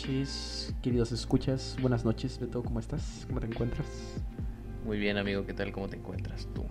[0.00, 1.74] noches, queridos escuchas.
[1.80, 2.62] Buenas noches, Beto.
[2.62, 3.24] ¿Cómo estás?
[3.28, 3.86] ¿Cómo te encuentras?
[4.84, 5.46] Muy bien, amigo.
[5.46, 5.72] ¿Qué tal?
[5.72, 6.66] ¿Cómo te encuentras tú?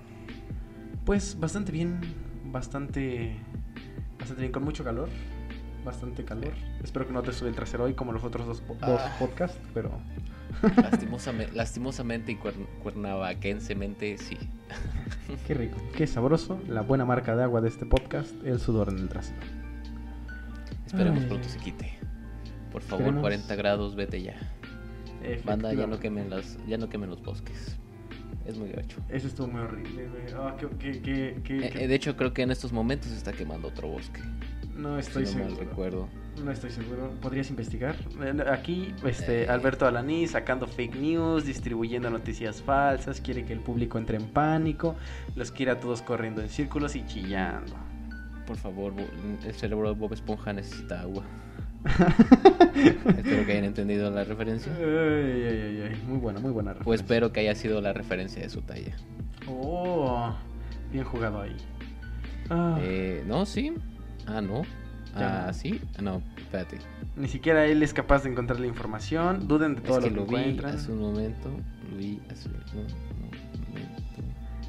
[1.06, 2.02] Pues bastante bien.
[2.52, 3.36] Bastante.
[4.20, 4.52] Bastante bien.
[4.52, 5.10] Con mucho calor.
[5.84, 6.54] Bastante calor.
[6.84, 9.16] Espero que no te sube el trasero hoy como los otros dos, po- dos Ah.
[9.20, 9.90] podcasts, pero.
[10.78, 14.38] Lastimosamente, lastimosamente y cuern- cuernavaquensemente, sí.
[15.48, 15.78] Qué rico.
[15.98, 16.60] Qué sabroso.
[16.68, 19.42] La buena marca de agua de este podcast, el sudor en el trasero.
[20.86, 21.28] Esperemos Ay.
[21.28, 21.98] pronto se quite.
[22.76, 23.22] Por favor, Esperemos.
[23.22, 24.36] 40 grados, vete ya.
[25.46, 27.78] Banda, ya no quemen, las, ya no quemen los bosques.
[28.46, 28.98] Es muy gacho.
[29.08, 30.24] Eso estuvo muy horrible, güey.
[30.38, 30.68] Ah, qué,
[31.02, 33.88] qué, qué, Eh, eh, de hecho, creo que en estos momentos se está quemando otro
[33.88, 34.20] bosque.
[34.76, 35.70] No estoy si no mal seguro.
[35.70, 36.10] recuerdo.
[36.44, 37.12] No estoy seguro.
[37.22, 37.96] ¿Podrías investigar?
[38.52, 39.48] Aquí, este, Eh.
[39.48, 44.98] Alberto Alaní sacando fake news, distribuyendo noticias falsas, quiere que el público entre en pánico,
[45.38, 47.74] los quiere a todos corriendo en círculos y chillando.
[48.46, 48.94] Por favor,
[49.46, 51.24] el cerebro de Bob Esponja necesita agua.
[53.18, 54.72] espero que hayan entendido la referencia.
[54.78, 56.02] Ay, ay, ay, ay.
[56.08, 57.04] Muy buena, muy buena O referencia.
[57.04, 58.96] espero que haya sido la referencia de su talla.
[59.48, 60.34] Oh,
[60.92, 61.56] bien jugado ahí.
[62.50, 63.74] Ah, Eh, no, sí.
[64.26, 64.64] Ah, no.
[65.18, 65.80] Ya Ah, sí.
[65.98, 66.78] Ah, No, espérate.
[67.16, 69.48] Ni siquiera él es capaz de encontrar la información.
[69.48, 71.50] Duden de todo es que lo lo que vi hace un momento.
[71.90, 72.96] Lo vi hace un momento.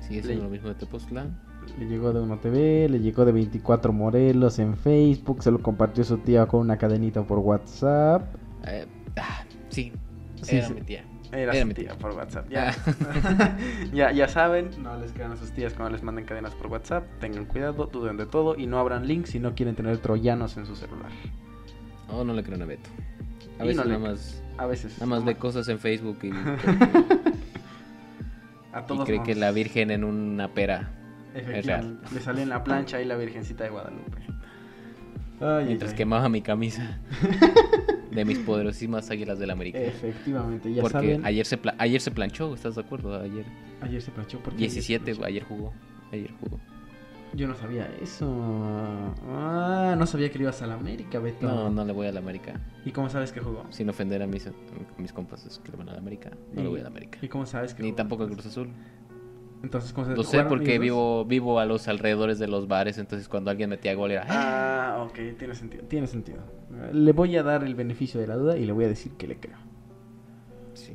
[0.07, 1.37] Sigue siendo lo mismo de Tepoztlán.
[1.79, 6.05] Le llegó de Uno TV, le llegó de 24 Morelos en Facebook, se lo compartió
[6.05, 8.35] su tía con una cadenita por WhatsApp.
[8.67, 8.87] Eh,
[9.17, 9.93] ah, sí.
[10.43, 10.75] Sí, era sí.
[10.75, 11.05] mi tía.
[11.33, 11.99] Era, Era su mi tía tía.
[11.99, 12.49] por WhatsApp.
[12.49, 12.73] Ya.
[13.05, 13.57] Ah.
[13.93, 17.05] ya, ya saben, no les crean a sus tías cuando les manden cadenas por WhatsApp.
[17.21, 20.67] Tengan cuidado, duden de todo y no abran links si no quieren tener troyanos en
[20.67, 21.11] su celular.
[22.11, 22.89] Oh, no le creo a Beto.
[23.59, 24.93] A Y veces no le- nada más, A veces.
[24.95, 26.31] nada más ve cosas en Facebook y,
[28.73, 30.91] a y todos cree que la Virgen en una pera.
[31.37, 32.09] Efectivamente.
[32.15, 34.23] Le sale en la plancha y la Virgencita de Guadalupe.
[35.41, 36.99] Ay, Mientras ay, quemaba mi camisa
[38.11, 39.79] de mis poderosísimas águilas del América.
[39.79, 41.27] Efectivamente, ya Porque saben.
[41.27, 43.21] ayer se, ayer se planchó, ¿estás de acuerdo?
[43.21, 43.45] Ayer.
[43.83, 45.75] Ayer se planchó porque 17, ayer jugó.
[46.11, 46.59] Ayer jugó.
[47.35, 48.33] Yo no sabía eso.
[49.29, 51.47] Ah, no sabía que le ibas a la América, Beto.
[51.47, 52.59] No, no le voy a la América.
[52.87, 53.67] ¿Y cómo sabes que jugó?
[53.71, 54.53] Sin ofender a mis, a
[54.97, 56.31] mis compas es que le van a la América.
[56.55, 57.19] No le voy a la América.
[57.21, 57.97] ¿Y cómo sabes que Ni jugó?
[57.97, 58.71] tampoco a Cruz Azul.
[59.63, 63.29] Entonces, ¿cómo sabes Lo sé porque vivo, vivo a los alrededores de los bares, entonces
[63.29, 64.25] cuando alguien metía gol era...
[64.29, 64.95] "Ah".
[64.99, 66.39] Ah, ok, tiene sentido, tiene sentido.
[66.93, 69.27] Le voy a dar el beneficio de la duda y le voy a decir que
[69.27, 69.57] le creo.
[70.75, 70.95] Sí.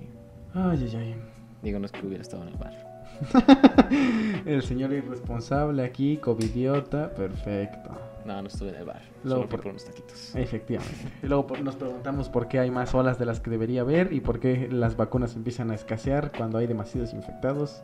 [0.54, 1.16] Ay, ay, ay.
[1.62, 2.92] Digo, no es que hubiera estado en el bar.
[4.46, 7.92] El señor irresponsable aquí, covidiota, perfecto.
[8.26, 9.02] No, no estuve en el bar.
[9.24, 10.36] Luego Solo por- por unos taquitos.
[10.36, 10.96] Efectivamente.
[11.22, 14.14] Y luego por- nos preguntamos por qué hay más olas de las que debería haber
[14.14, 17.82] y por qué las vacunas empiezan a escasear cuando hay demasiados infectados.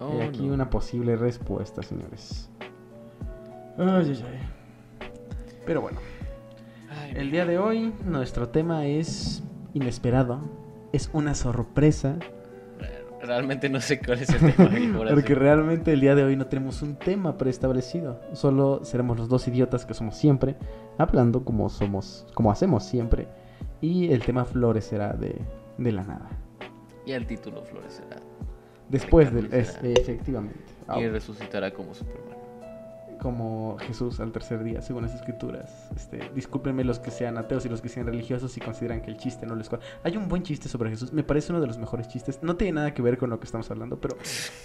[0.00, 0.54] Oh, y aquí no.
[0.54, 2.48] una posible respuesta, señores.
[3.76, 5.08] Ay, ay, ay.
[5.66, 5.98] Pero bueno,
[6.90, 9.42] Ay, el día de hoy nuestro tema es
[9.74, 10.40] inesperado.
[10.92, 12.16] Es una sorpresa.
[13.20, 14.70] Realmente no sé cuál es el tema.
[15.10, 15.34] Porque sí.
[15.34, 18.20] realmente el día de hoy no tenemos un tema preestablecido.
[18.32, 20.56] Solo seremos los dos idiotas que somos siempre,
[20.96, 23.28] hablando como somos, como hacemos siempre.
[23.80, 25.36] Y el tema florecerá de,
[25.76, 26.30] de la nada.
[27.04, 28.16] Y el título florecerá.
[28.88, 29.52] Después del.
[29.52, 30.00] Es, Florecerá.
[30.00, 30.60] efectivamente.
[30.86, 32.38] Ah, Y resucitará como Superman.
[33.20, 35.90] como Jesús al tercer día, según las escrituras.
[35.96, 39.16] Este, discúlpenme los que sean ateos y los que sean religiosos si consideran que el
[39.16, 39.84] chiste no les cuadra.
[40.04, 42.38] Hay un buen chiste sobre Jesús, me parece uno de los mejores chistes.
[42.42, 44.16] No tiene nada que ver con lo que estamos hablando, pero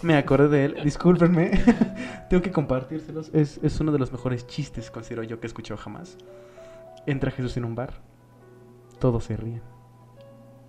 [0.03, 0.75] me acordé de él.
[0.83, 1.49] Discúlpenme,
[2.29, 3.31] tengo que compartírselos.
[3.33, 6.17] Es, es uno de los mejores chistes, considero yo, que he escuchado jamás.
[7.07, 7.95] Entra Jesús en un bar,
[8.99, 9.63] todos se ríen.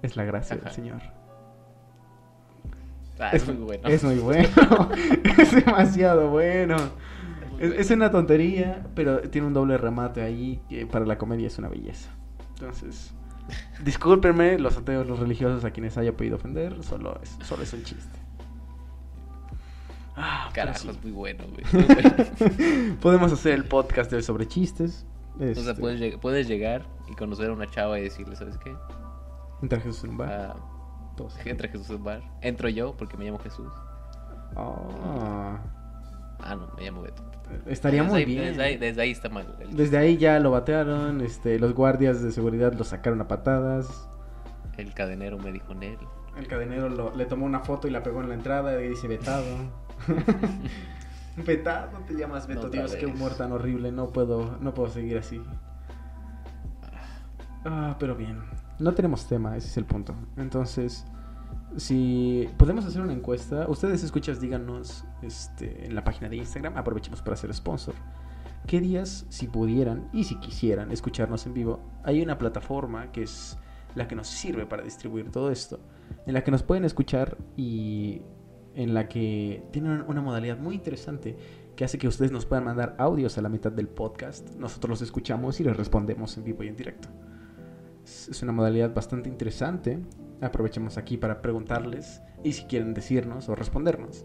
[0.02, 0.72] Es la gracia del.
[0.72, 1.02] Señor.
[3.18, 3.88] Ah, es, muy bueno.
[3.88, 4.48] Es muy bueno.
[5.38, 6.76] es demasiado bueno.
[7.60, 11.56] Es, es una tontería, pero tiene un doble remate ahí que para la comedia es
[11.58, 12.10] una belleza.
[12.54, 13.14] Entonces,
[13.84, 17.82] discúlpenme los ateos, los religiosos a quienes haya podido ofender, solo es, solo es un
[17.84, 18.18] chiste.
[20.16, 20.88] Ah, Carajo, sí.
[20.90, 21.64] es muy bueno, güey.
[21.72, 22.96] Muy bueno.
[23.00, 25.04] Podemos hacer el podcast de sobre chistes.
[25.34, 28.56] O sea, Este, puedes, lleg- puedes llegar y conocer a una chava y decirle, ¿sabes
[28.58, 28.74] qué?
[29.60, 30.30] Entrar Jesús en un bar.
[30.32, 30.56] Ah,
[31.16, 31.34] todos.
[31.46, 32.20] entra Jesús al bar.
[32.40, 33.72] Entro yo porque me llamo Jesús.
[34.56, 35.58] Ah,
[36.40, 37.22] Ah, no, me llamo Beto.
[37.66, 38.44] estaría Desde muy ahí- bien.
[38.44, 39.54] Desde ahí, desde ahí está mal.
[39.60, 44.08] el- Desde ahí ya lo batearon, este, los guardias de seguridad lo sacaron a patadas.
[44.76, 45.96] El cadenero me dijo Nel.
[46.36, 49.06] El cadenero lo- le tomó una foto y la pegó en la entrada y dice
[49.08, 49.44] vetado.
[51.36, 55.18] vetado te llamas Beto, No, Dios, qué humor tan horrible, no puedo, no puedo seguir
[55.18, 55.40] así.
[57.64, 58.40] Ah, pero bien.
[58.78, 60.14] No tenemos tema, ese es el punto.
[60.36, 61.04] Entonces,
[61.76, 67.22] si podemos hacer una encuesta, ustedes escuchas, díganos este, en la página de Instagram, aprovechemos
[67.22, 67.94] para hacer sponsor.
[68.66, 73.58] ¿Qué días, si pudieran y si quisieran escucharnos en vivo, hay una plataforma que es
[73.94, 75.78] la que nos sirve para distribuir todo esto,
[76.26, 78.22] en la que nos pueden escuchar y
[78.74, 81.36] en la que tienen una modalidad muy interesante
[81.76, 84.54] que hace que ustedes nos puedan mandar audios a la mitad del podcast.
[84.56, 87.08] Nosotros los escuchamos y les respondemos en vivo y en directo.
[88.30, 89.98] Es una modalidad bastante interesante.
[90.40, 94.22] Aprovechemos aquí para preguntarles y si quieren decirnos o respondernos.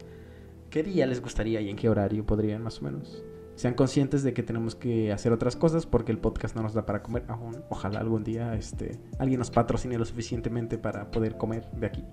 [0.69, 3.23] ¿Qué día les gustaría y en qué horario podrían más o menos?
[3.55, 6.85] Sean conscientes de que tenemos que hacer otras cosas porque el podcast no nos da
[6.85, 7.61] para comer aún.
[7.69, 12.05] Ojalá algún día este, alguien nos patrocine lo suficientemente para poder comer de aquí.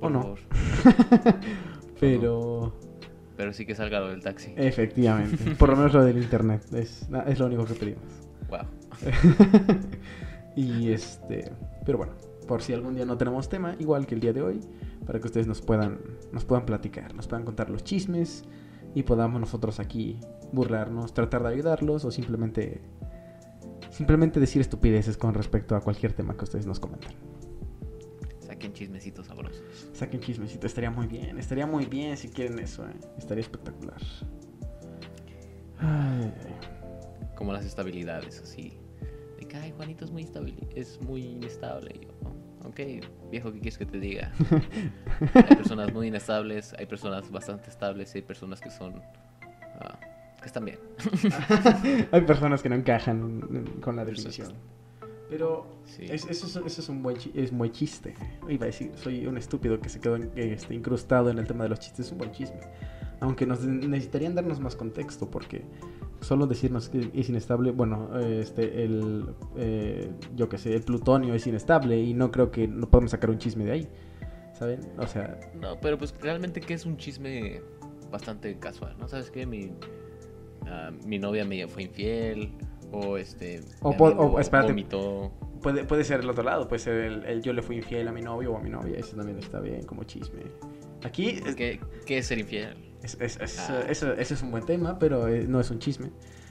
[0.00, 0.34] o no.
[2.00, 2.76] Pero...
[3.36, 4.52] Pero sí que salga lo del taxi.
[4.56, 5.54] Efectivamente.
[5.54, 6.62] Por lo menos lo del internet.
[6.74, 8.02] Es, es lo único que pedimos.
[8.50, 8.66] Wow.
[10.58, 11.52] y este.
[11.84, 12.14] Pero bueno,
[12.48, 14.60] por si algún día no tenemos tema, igual que el día de hoy,
[15.06, 16.00] para que ustedes nos puedan,
[16.32, 18.44] nos puedan platicar, nos puedan contar los chismes
[18.94, 20.18] y podamos nosotros aquí
[20.52, 22.80] burlarnos, tratar de ayudarlos o simplemente
[23.90, 27.12] simplemente decir estupideces con respecto a cualquier tema que ustedes nos comenten.
[28.40, 29.90] Saquen chismecitos sabrosos.
[29.92, 32.94] Saquen chismecitos, estaría muy bien, estaría muy bien si quieren eso, ¿eh?
[33.16, 34.00] estaría espectacular.
[37.36, 38.78] Como las estabilidades, así.
[39.48, 40.28] Que, ay, Juanito es muy,
[40.74, 42.00] es muy inestable.
[42.00, 42.80] yo, ok,
[43.30, 44.32] viejo, ¿qué quieres que te diga?
[45.34, 49.02] hay personas muy inestables, hay personas bastante estables y hay personas que son...
[49.80, 49.98] Ah,
[50.40, 50.78] que están bien.
[52.12, 54.52] hay personas que no encajan con la definición.
[55.28, 55.66] Pero
[55.98, 58.14] eso, es un buen es muy chiste.
[58.48, 61.70] Iba a decir, soy un estúpido que se quedó este, incrustado en el tema de
[61.70, 62.06] los chistes.
[62.06, 62.60] Es un buen chisme.
[63.20, 65.64] Aunque nos necesitarían darnos más contexto porque
[66.20, 69.26] solo decirnos que es inestable, bueno, este, el,
[69.56, 73.30] eh, yo que sé, el plutonio es inestable y no creo que no podemos sacar
[73.30, 73.88] un chisme de ahí.
[74.54, 74.80] ¿Saben?
[74.98, 75.38] O sea...
[75.54, 77.60] No, pero pues realmente que es un chisme
[78.10, 79.08] bastante casual, ¿no?
[79.08, 79.46] ¿Sabes qué?
[79.46, 79.70] Mi,
[80.66, 82.52] ah, mi novia me fue infiel
[82.92, 83.60] o este.
[83.82, 84.74] O, o espérate.
[85.62, 86.94] Puede, puede ser el otro lado, puede ser
[87.26, 88.98] el, yo le fui infiel a mi novio o a mi novia.
[88.98, 90.42] Eso también está bien como chisme.
[91.02, 91.40] Aquí.
[91.56, 92.88] ¿Qué, qué es ser infiel?
[93.04, 93.84] Ah.
[93.88, 96.10] eso, es un buen tema, pero eh, no es un chisme.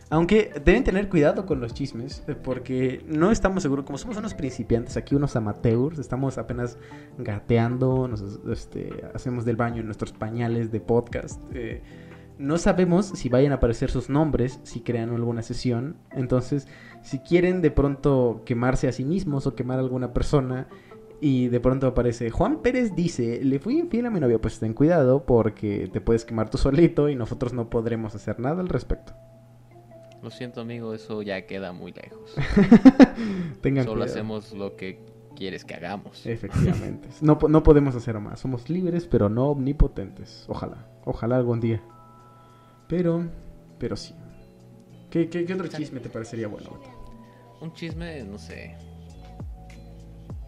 [0.10, 4.34] Aunque deben tener cuidado con los chismes, eh, porque no estamos seguros, como somos unos
[4.34, 6.78] principiantes, aquí unos amateurs, estamos apenas
[7.18, 11.42] gateando, nos este, hacemos del baño en nuestros pañales de podcast.
[11.54, 11.82] Eh,
[12.38, 15.98] no sabemos si vayan a aparecer sus nombres si crean alguna sesión.
[16.12, 16.68] Entonces,
[17.02, 20.68] si quieren de pronto quemarse a sí mismos o quemar a alguna persona
[21.20, 24.74] y de pronto aparece Juan Pérez dice, le fui infiel a mi novia, pues ten
[24.74, 29.14] cuidado porque te puedes quemar tú solito y nosotros no podremos hacer nada al respecto.
[30.22, 32.36] Lo siento amigo, eso ya queda muy lejos.
[33.62, 35.00] Tengan Solo hacemos lo que
[35.36, 36.26] quieres que hagamos.
[36.26, 37.10] Efectivamente.
[37.22, 38.40] No, no podemos hacer más.
[38.40, 40.46] Somos libres, pero no omnipotentes.
[40.48, 40.88] Ojalá.
[41.06, 41.82] Ojalá algún día.
[42.88, 43.26] Pero,
[43.80, 44.14] pero sí.
[45.10, 46.70] ¿Qué, qué, otro chisme te parecería bueno?
[47.62, 48.76] Un chisme, no sé.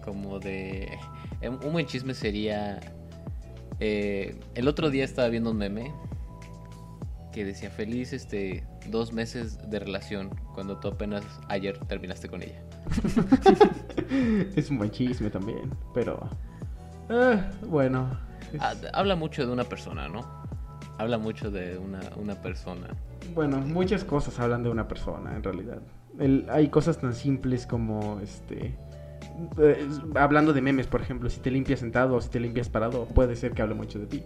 [0.03, 0.97] Como de...
[1.41, 2.79] Em, un buen chisme sería...
[3.79, 5.93] Eh, el otro día estaba viendo un meme
[7.31, 12.61] que decía feliz este dos meses de relación cuando tú apenas ayer terminaste con ella.
[14.55, 16.29] es un buen chisme también, pero
[17.09, 18.19] eh, bueno.
[18.93, 20.48] Habla mucho de una persona, ¿no?
[20.99, 22.87] Habla mucho de una, una persona.
[23.33, 25.81] Bueno, muchas cosas hablan de una persona, en realidad.
[26.51, 28.75] hay cosas tan simples como, este...
[29.57, 33.05] Eh, hablando de memes, por ejemplo, si te limpias sentado o si te limpias parado,
[33.05, 34.23] puede ser que hable mucho de ti.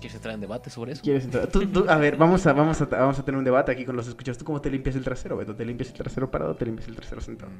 [0.00, 1.02] ¿Quieres entrar en debate sobre eso?
[1.02, 1.48] ¿Quieres entrar?
[1.88, 4.36] a ver, vamos a, vamos, a, vamos a tener un debate aquí con los escuchas.
[4.36, 5.54] ¿Tú cómo te limpias el trasero, Beto?
[5.54, 7.52] ¿Te limpias el trasero parado o te limpias el trasero sentado?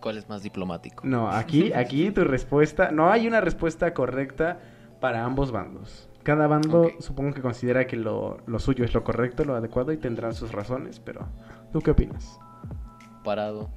[0.00, 1.06] ¿Cuál es más diplomático?
[1.06, 4.58] No, aquí, aquí tu respuesta, no hay una respuesta correcta
[5.00, 6.08] para ambos bandos.
[6.22, 10.34] Cada bando supongo que considera que lo, suyo es lo correcto, lo adecuado y tendrán
[10.34, 11.26] sus razones, pero
[11.72, 12.38] ¿tú qué opinas?
[13.24, 13.70] Parado.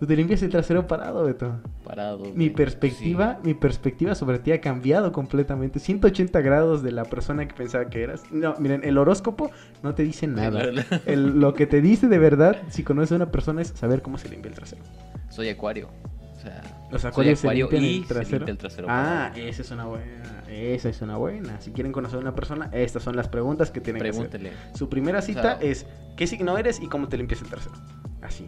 [0.00, 1.60] Tú te limpias el trasero parado, Beto.
[1.84, 2.24] Parado.
[2.34, 5.78] Mi perspectiva, mi perspectiva sobre ti ha cambiado completamente.
[5.78, 8.24] 180 grados de la persona que pensaba que eras.
[8.32, 9.52] No, miren, el horóscopo
[9.84, 10.64] no te dice nada.
[11.06, 14.28] lo que te dice de verdad, si conoces a una persona, es saber cómo se
[14.28, 14.82] limpia el trasero
[15.32, 15.88] soy acuario.
[16.36, 16.60] O sea,
[16.90, 18.46] los acuarios se limpian el trasero.
[18.46, 18.86] el trasero.
[18.90, 20.44] Ah, esa es una buena.
[20.48, 21.60] Esa es una buena.
[21.60, 24.52] Si quieren conocer a una persona, estas son las preguntas que tienen que hacer.
[24.74, 25.86] Su primera cita es
[26.16, 27.74] ¿qué signo eres y cómo te limpias el trasero?
[28.20, 28.46] Así.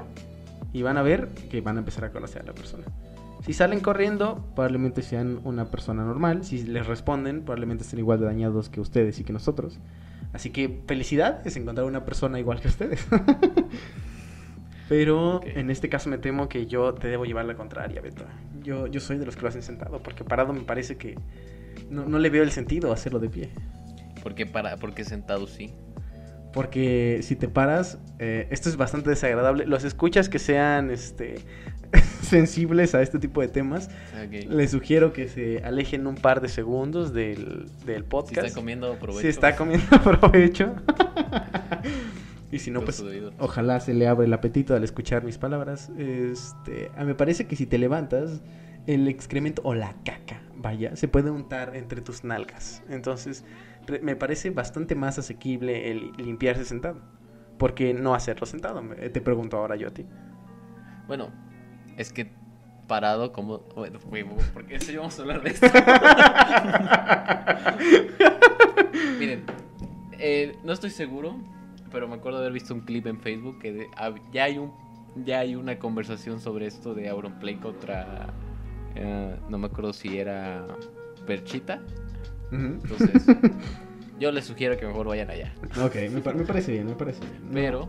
[0.72, 2.84] Y van a ver que van a empezar a conocer a la persona.
[3.46, 6.44] Si salen corriendo, probablemente sean una persona normal.
[6.44, 9.78] Si les responden, probablemente estén igual de dañados que ustedes y que nosotros.
[10.32, 13.06] Así que felicidad es encontrar una persona igual que ustedes.
[14.88, 18.24] Pero en este caso me temo que yo te debo llevar la contraria, Beto.
[18.62, 21.16] Yo, yo soy de los que lo hacen sentado, porque parado me parece que
[21.88, 23.50] no, le veo el sentido hacerlo de pie.
[24.22, 25.72] Porque para, porque sentado sí.
[26.52, 29.66] Porque si te paras, eh, esto es bastante desagradable.
[29.66, 31.36] Los escuchas que sean este,
[32.22, 33.90] sensibles a este tipo de temas,
[34.30, 38.46] les sugiero que se alejen un par de segundos del, del Si podcast.
[38.46, 39.20] está comiendo, provecho.
[39.20, 40.74] Si está comiendo provecho.
[42.54, 43.02] Y si no, pues
[43.40, 45.90] ojalá se le abra el apetito al escuchar mis palabras.
[45.98, 48.42] Este, me parece que si te levantas,
[48.86, 52.84] el excremento o la caca, vaya, se puede untar entre tus nalgas.
[52.88, 53.44] Entonces,
[54.02, 57.00] me parece bastante más asequible el limpiarse sentado.
[57.58, 58.80] ¿Por qué no hacerlo sentado?
[58.82, 60.06] Te pregunto ahora yo a ti.
[61.08, 61.32] Bueno,
[61.96, 62.30] es que
[62.86, 63.64] parado como...
[63.74, 63.98] Bueno,
[64.52, 65.66] ¿por qué sí vamos a hablar de esto?
[69.18, 69.42] Miren,
[70.20, 71.36] eh, no estoy seguro,
[71.94, 73.86] pero me acuerdo de haber visto un clip en Facebook que de-
[74.32, 74.70] ya hay un
[75.24, 78.26] ya hay una conversación sobre esto de Auronplay contra
[78.96, 80.66] eh, no me acuerdo si era
[81.26, 81.80] Perchita.
[82.52, 83.24] Entonces,
[84.20, 85.52] yo les sugiero que mejor vayan allá.
[85.84, 87.44] ok, me, pa- me parece bien, me parece bien.
[87.46, 87.88] No, Pero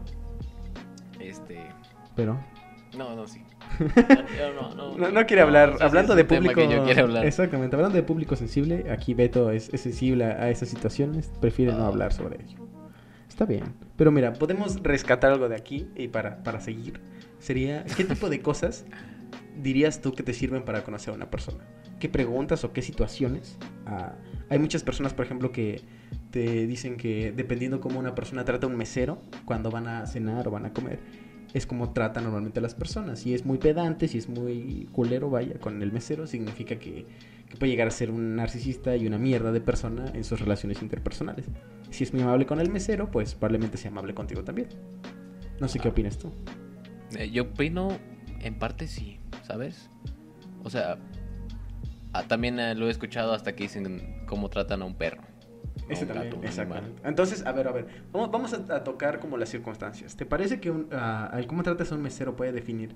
[1.19, 1.59] este
[2.15, 2.39] Pero...
[2.97, 3.41] no, no sí.
[4.55, 5.77] No, no, No, no quiere hablar.
[5.81, 6.53] hablando de público.
[6.55, 7.25] que yo quiero hablar.
[7.25, 7.75] Exactamente.
[7.75, 11.31] Hablando de público sensible, aquí Beto es, es sensible a esas situaciones.
[11.41, 11.88] Prefiere no Ah.
[11.88, 12.59] hablar sobre ello.
[13.35, 13.73] Está bien.
[13.97, 17.01] Pero mira, podemos rescatar algo de aquí y para, para seguir.
[17.37, 18.85] Sería, ¿qué tipo de cosas
[19.61, 21.65] dirías tú que te sirven para conocer a una persona?
[21.99, 23.57] ¿Qué preguntas o qué situaciones?
[23.85, 24.13] Ah,
[24.47, 25.81] hay muchas personas, por ejemplo, que
[26.31, 30.47] te dicen que dependiendo cómo una persona trata a un mesero cuando van a cenar
[30.47, 30.99] o van a comer,
[31.53, 33.19] es como trata normalmente a las personas.
[33.19, 37.05] Si es muy pedante, si es muy culero, vaya, con el mesero, significa que,
[37.55, 41.45] puede llegar a ser un narcisista y una mierda de persona en sus relaciones interpersonales.
[41.89, 44.67] Si es muy amable con el mesero, pues probablemente sea amable contigo también.
[45.59, 45.91] No sé qué Ah.
[45.91, 46.31] opinas tú.
[47.17, 47.89] Eh, Yo opino,
[48.41, 49.89] en parte sí, ¿sabes?
[50.63, 50.97] O sea,
[52.13, 55.21] ah, también eh, lo he escuchado hasta que dicen cómo tratan a un perro.
[55.89, 57.01] Ese también, gato, exactamente.
[57.07, 60.15] Entonces, a ver, a ver, vamos, vamos a, a tocar como las circunstancias.
[60.15, 62.95] ¿Te parece que un, ah, el cómo tratas a un mesero puede definir,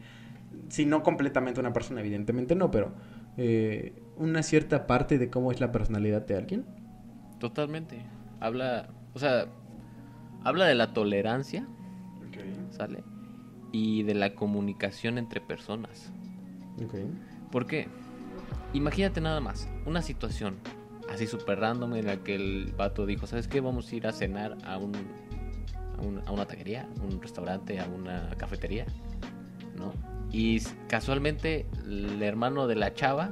[0.70, 2.94] si no completamente una persona, evidentemente no, pero
[3.42, 6.66] eh, una cierta parte de cómo es la personalidad de alguien?
[7.40, 8.02] Totalmente.
[8.42, 9.48] Habla, o sea,
[10.44, 11.66] habla de la tolerancia,
[12.72, 13.04] ¿sale?
[13.72, 16.12] Y de la comunicación entre personas.
[17.52, 17.88] ¿Por qué?
[18.74, 20.58] Imagínate nada más, una situación
[21.10, 23.62] así súper random en la que el vato dijo, ¿sabes qué?
[23.62, 24.92] Vamos a ir a cenar a, un,
[25.98, 28.86] a, un- a una taquería, un restaurante, a una cafetería,
[29.78, 29.94] ¿no?
[30.32, 33.32] Y casualmente el hermano de la chava,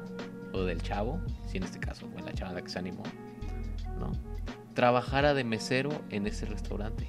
[0.54, 3.04] o del chavo, si en este caso fue la chava la que se animó,
[4.00, 4.12] ¿no?
[4.74, 7.08] Trabajara de mesero en ese restaurante.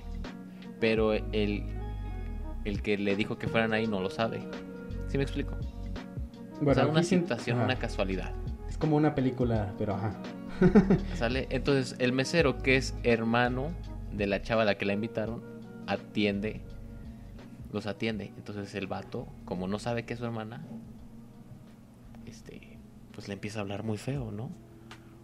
[0.80, 1.64] Pero el,
[2.64, 4.40] el que le dijo que fueran ahí no lo sabe.
[5.08, 5.56] ¿Sí me explico?
[6.64, 8.32] o sea, una situación, una casualidad.
[8.68, 10.14] Es como una película, pero ajá.
[11.14, 11.46] ¿Sale?
[11.50, 13.68] Entonces, el mesero, que es hermano
[14.12, 15.42] de la chava a la que la invitaron,
[15.86, 16.62] atiende,
[17.72, 18.32] los atiende.
[18.36, 20.64] Entonces, el vato, como no sabe que es su hermana,
[22.26, 22.78] este,
[23.12, 24.50] pues le empieza a hablar muy feo, ¿no?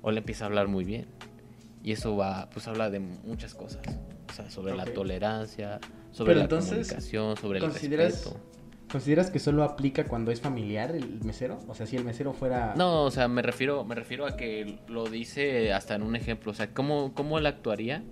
[0.02, 1.06] O le empieza a hablar muy bien.
[1.82, 3.82] Y eso va, pues habla de muchas cosas.
[4.30, 5.80] O sea, sobre la tolerancia,
[6.12, 8.40] sobre Pero la entonces, comunicación, sobre el ¿consideras- respeto.
[8.90, 11.58] ¿Consideras que solo aplica cuando es familiar el mesero?
[11.68, 12.74] O sea, si el mesero fuera...
[12.76, 16.52] No, o sea, me refiero, me refiero a que lo dice hasta en un ejemplo.
[16.52, 18.04] O sea, ¿cómo, cómo él actuaría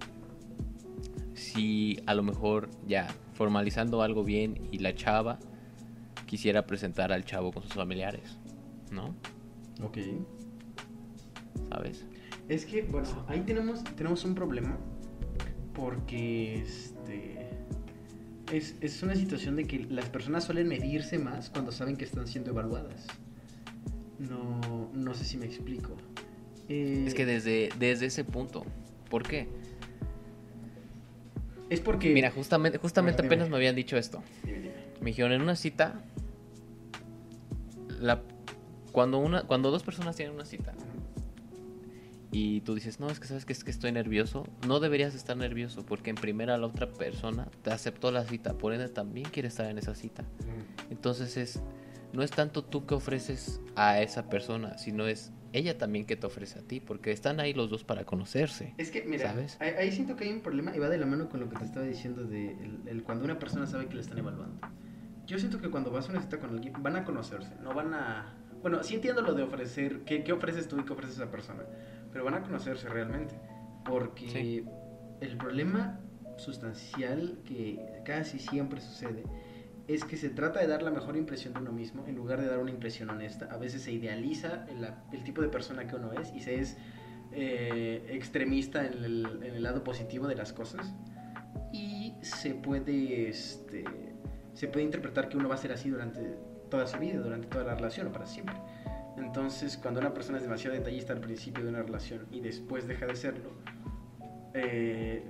[1.34, 5.38] si a lo mejor ya formalizando algo bien y la chava
[6.26, 8.38] quisiera presentar al chavo con sus familiares?
[8.90, 9.14] ¿No?
[9.82, 9.98] Ok.
[11.70, 12.06] ¿Sabes?
[12.48, 14.78] Es que, bueno, ahí tenemos, tenemos un problema.
[15.74, 17.48] Porque este.
[18.52, 22.26] Es, es una situación de que las personas suelen medirse más cuando saben que están
[22.26, 23.06] siendo evaluadas.
[24.18, 25.96] No, no sé si me explico.
[26.68, 28.64] Eh, Es que desde, desde ese punto.
[29.08, 29.48] ¿Por qué?
[31.72, 32.12] Es porque.
[32.12, 34.22] Mira, justamente, justamente apenas me habían dicho esto.
[35.00, 36.02] Me dijeron en una cita.
[38.00, 38.22] La,
[38.90, 40.74] cuando, una, cuando dos personas tienen una cita
[42.32, 45.36] y tú dices, no, es que sabes que es que estoy nervioso, no deberías estar
[45.36, 49.48] nervioso porque en primera la otra persona te aceptó la cita, por ende también quiere
[49.48, 50.24] estar en esa cita.
[50.90, 51.60] Entonces es,
[52.12, 56.26] no es tanto tú que ofreces a esa persona, sino es ella también que te
[56.26, 58.74] ofrece a ti, porque están ahí los dos para conocerse.
[58.78, 59.56] Es que, mira, ¿Sabes?
[59.60, 61.56] ahí, ahí siento que hay un problema y va de la mano con lo que
[61.56, 64.58] te estaba diciendo de el, el cuando una persona sabe que le están evaluando.
[65.26, 67.94] Yo siento que cuando vas a una cita con alguien, van a conocerse, no van
[67.94, 68.34] a...
[68.60, 71.62] Bueno, sí entiendo lo de ofrecer, qué, qué ofreces tú y qué ofrece esa persona,
[72.12, 73.34] pero van a conocerse realmente.
[73.84, 74.64] Porque Sí.
[75.20, 76.00] el problema
[76.36, 79.24] sustancial que casi siempre sucede
[79.94, 82.46] es que se trata de dar la mejor impresión de uno mismo en lugar de
[82.46, 83.48] dar una impresión honesta.
[83.50, 84.66] A veces se idealiza
[85.12, 86.76] el, tipo de persona que uno es y se es
[87.32, 90.92] eh, extremista en el, en el lado positivo de las cosas
[91.72, 93.84] y se puede, este,
[94.52, 96.20] se puede interpretar que uno va a ser así durante
[96.70, 98.56] toda su vida, durante toda la relación o para siempre.
[99.16, 103.06] Entonces, cuando una persona es demasiado detallista al principio de una relación y después deja
[103.06, 103.50] de serlo,
[104.54, 105.24] eh,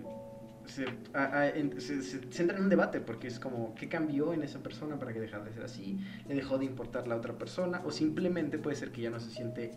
[0.67, 3.89] se, a- a- en- se- se- se entra en un debate porque es como, ¿qué
[3.89, 5.99] cambió en esa persona para que dejara de ser así?
[6.29, 7.83] ¿Le dejó de importar la otra persona?
[7.85, 9.73] O simplemente puede ser que ya no se siente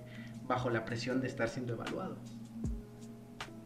[0.47, 2.17] bajo la presión de estar siendo evaluado.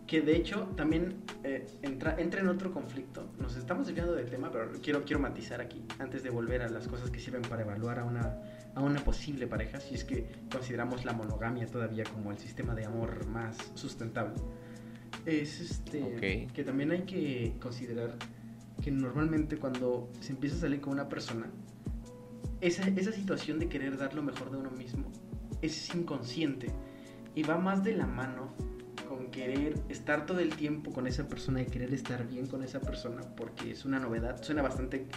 [0.08, 3.30] Que de hecho también eh, entra, entra en otro conflicto.
[3.38, 6.88] Nos estamos desviando del tema, pero quiero, quiero matizar aquí, antes de volver a las
[6.88, 8.38] cosas que sirven para evaluar a una,
[8.74, 12.86] a una posible pareja, si es que consideramos la monogamia todavía como el sistema de
[12.86, 14.34] amor más sustentable.
[15.26, 18.18] Es este que también hay que considerar
[18.82, 21.48] que normalmente cuando se empieza a salir con una persona,
[22.62, 25.12] esa, esa situación de querer dar lo mejor de uno mismo
[25.62, 26.68] es inconsciente
[27.36, 28.54] y va más de la mano
[29.08, 32.80] con querer estar todo el tiempo con esa persona y querer estar bien con esa
[32.80, 35.08] persona porque es una novedad, suena bastante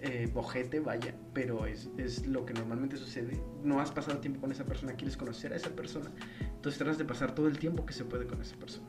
[0.00, 3.40] eh, bojete, vaya, pero es, es lo que normalmente sucede.
[3.62, 7.04] No has pasado tiempo con esa persona, quieres conocer a esa persona, entonces tratas de
[7.04, 8.88] pasar todo el tiempo que se puede con esa persona.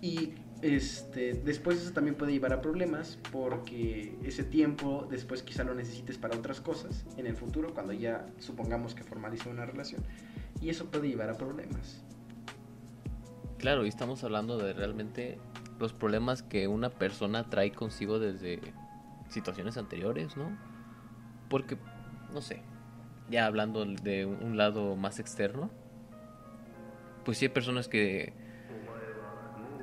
[0.00, 5.74] Y este, después eso también puede llevar a problemas porque ese tiempo después quizá lo
[5.74, 10.02] necesites para otras cosas en el futuro cuando ya supongamos que formaliza una relación
[10.60, 12.02] y eso puede llevar a problemas.
[13.58, 15.38] Claro, y estamos hablando de realmente
[15.78, 18.60] los problemas que una persona trae consigo desde
[19.28, 20.56] situaciones anteriores, ¿no?
[21.50, 21.76] Porque,
[22.32, 22.62] no sé,
[23.30, 25.70] ya hablando de un lado más externo,
[27.24, 28.32] pues sí hay personas que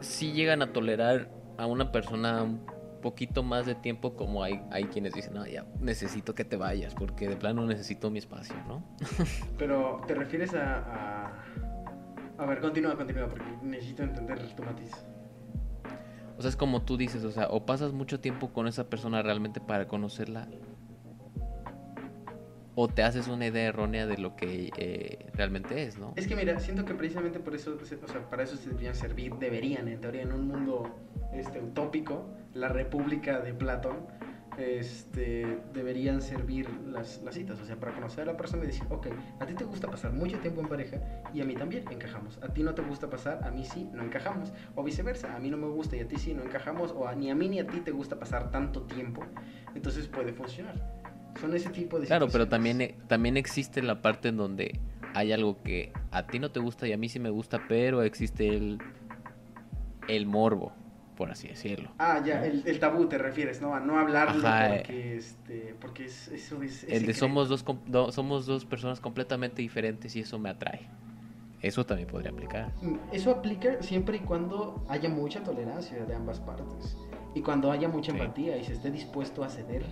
[0.04, 2.66] sí llegan a tolerar a una persona un
[3.02, 6.94] poquito más de tiempo como hay, hay quienes dicen, no, ya necesito que te vayas
[6.94, 8.84] porque de plano necesito mi espacio, ¿no?
[9.58, 11.34] Pero te refieres a...
[12.38, 14.92] A, a ver, continúa, continúa porque necesito entender tu matiz.
[16.38, 19.22] O sea, es como tú dices, o sea, o pasas mucho tiempo con esa persona
[19.22, 20.48] realmente para conocerla,
[22.76, 26.14] o te haces una idea errónea de lo que eh, realmente es, ¿no?
[26.16, 29.36] Es que mira, siento que precisamente por eso, o sea, para eso se deberían servir,
[29.36, 30.96] deberían, en teoría, en un mundo
[31.34, 34.08] este, utópico, la república de Platón,
[34.58, 38.84] este, deberían servir las, las citas, o sea, para conocer a la persona y decir,
[38.90, 39.08] ok,
[39.40, 40.98] a ti te gusta pasar mucho tiempo en pareja
[41.34, 44.04] y a mí también encajamos, a ti no te gusta pasar, a mí sí, no
[44.04, 47.08] encajamos, o viceversa, a mí no me gusta y a ti sí, no encajamos, o
[47.08, 49.24] a, ni a mí ni a ti te gusta pasar tanto tiempo,
[49.74, 51.03] entonces puede funcionar.
[51.40, 52.50] Son ese tipo de Claro, pero situaciones.
[52.50, 54.80] también, eh, también existe la parte en donde
[55.14, 58.02] hay algo que a ti no te gusta y a mí sí me gusta, pero
[58.04, 58.80] existe el,
[60.08, 60.74] el morbo,
[61.16, 61.92] por así decirlo.
[62.00, 63.74] Ah, ya, el, el tabú te refieres, ¿no?
[63.76, 66.84] A no hablarlo Ajá, porque, este, porque es, eso es...
[66.84, 67.64] es El de somos dos,
[68.14, 70.88] somos dos personas completamente diferentes y eso me atrae.
[71.62, 72.74] Eso también podría aplicar.
[72.82, 76.98] Mm, Eso aplica siempre y cuando haya mucha tolerancia de ambas partes.
[77.36, 78.18] Y cuando haya mucha Sí.
[78.20, 79.86] empatía y se esté dispuesto a ceder.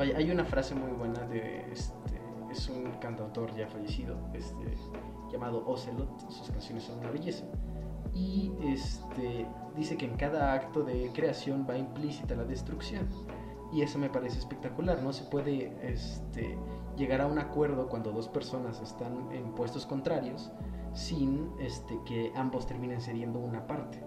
[0.00, 2.18] Vaya, hay una frase muy buena de este,
[2.50, 4.74] es un cantautor ya fallecido, este,
[5.30, 7.44] llamado Ocelot, sus canciones son una belleza.
[8.14, 13.10] Y este, dice que en cada acto de creación va implícita la destrucción.
[13.74, 15.02] Y eso me parece espectacular.
[15.02, 16.56] No se puede este,
[16.96, 20.50] llegar a un acuerdo cuando dos personas están en puestos contrarios
[20.94, 24.02] sin este, que ambos terminen cediendo una parte.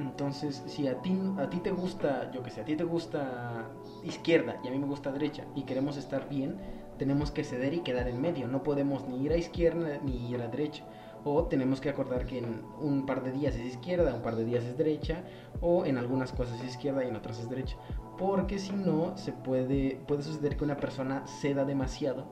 [0.00, 3.68] Entonces, si a ti, a ti te gusta, yo que sé, a ti te gusta
[4.02, 6.56] izquierda y a mí me gusta derecha y queremos estar bien,
[6.98, 8.48] tenemos que ceder y quedar en medio.
[8.48, 10.84] No podemos ni ir a izquierda ni ir a derecha.
[11.22, 14.46] O tenemos que acordar que en un par de días es izquierda, un par de
[14.46, 15.22] días es derecha,
[15.60, 17.76] o en algunas cosas es izquierda y en otras es derecha.
[18.16, 22.24] Porque si no, se puede, puede suceder que una persona ceda demasiado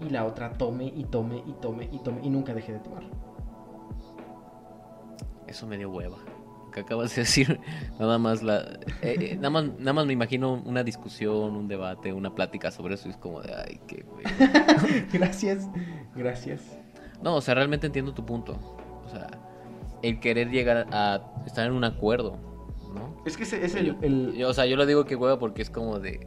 [0.00, 3.04] y la otra tome y tome y tome y tome y nunca deje de tomar.
[5.46, 6.18] Eso me dio hueva.
[6.74, 7.60] Que acabas de decir,
[8.00, 8.58] nada más la,
[9.00, 12.94] eh, eh, nada más, nada más me imagino una discusión, un debate, una plática sobre
[12.96, 14.24] eso y es como de, ay, qué güey.
[15.12, 15.68] gracias,
[16.16, 16.62] gracias.
[17.22, 18.58] No, o sea, realmente entiendo tu punto.
[19.06, 19.28] O sea,
[20.02, 22.36] el querer llegar a estar en un acuerdo,
[22.94, 23.22] ¿no?
[23.24, 25.70] Es que ese es el- yo- o sea, yo lo digo que hueva porque es
[25.70, 26.26] como de,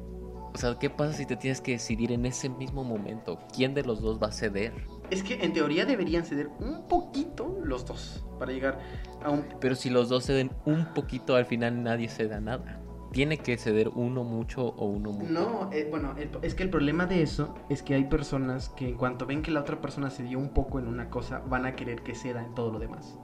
[0.53, 3.37] o sea, ¿qué pasa si te tienes que decidir en ese mismo momento?
[3.55, 4.73] ¿Quién de los dos va a ceder?
[5.09, 8.79] Es que en teoría deberían ceder un poquito los dos para llegar
[9.23, 9.45] a un...
[9.59, 12.81] Pero si los dos ceden un poquito, al final nadie ceda nada.
[13.13, 15.31] Tiene que ceder uno mucho o uno mucho.
[15.31, 18.89] No, eh, bueno, el- es que el problema de eso es que hay personas que
[18.89, 21.75] en cuanto ven que la otra persona cedió un poco en una cosa, van a
[21.75, 23.17] querer que ceda en todo lo demás.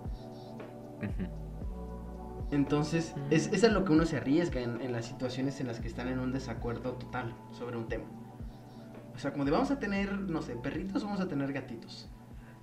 [2.51, 5.79] Entonces, es, es a lo que uno se arriesga en, en las situaciones en las
[5.79, 8.05] que están en un desacuerdo total sobre un tema.
[9.15, 12.10] O sea, como de vamos a tener, no sé, perritos o vamos a tener gatitos.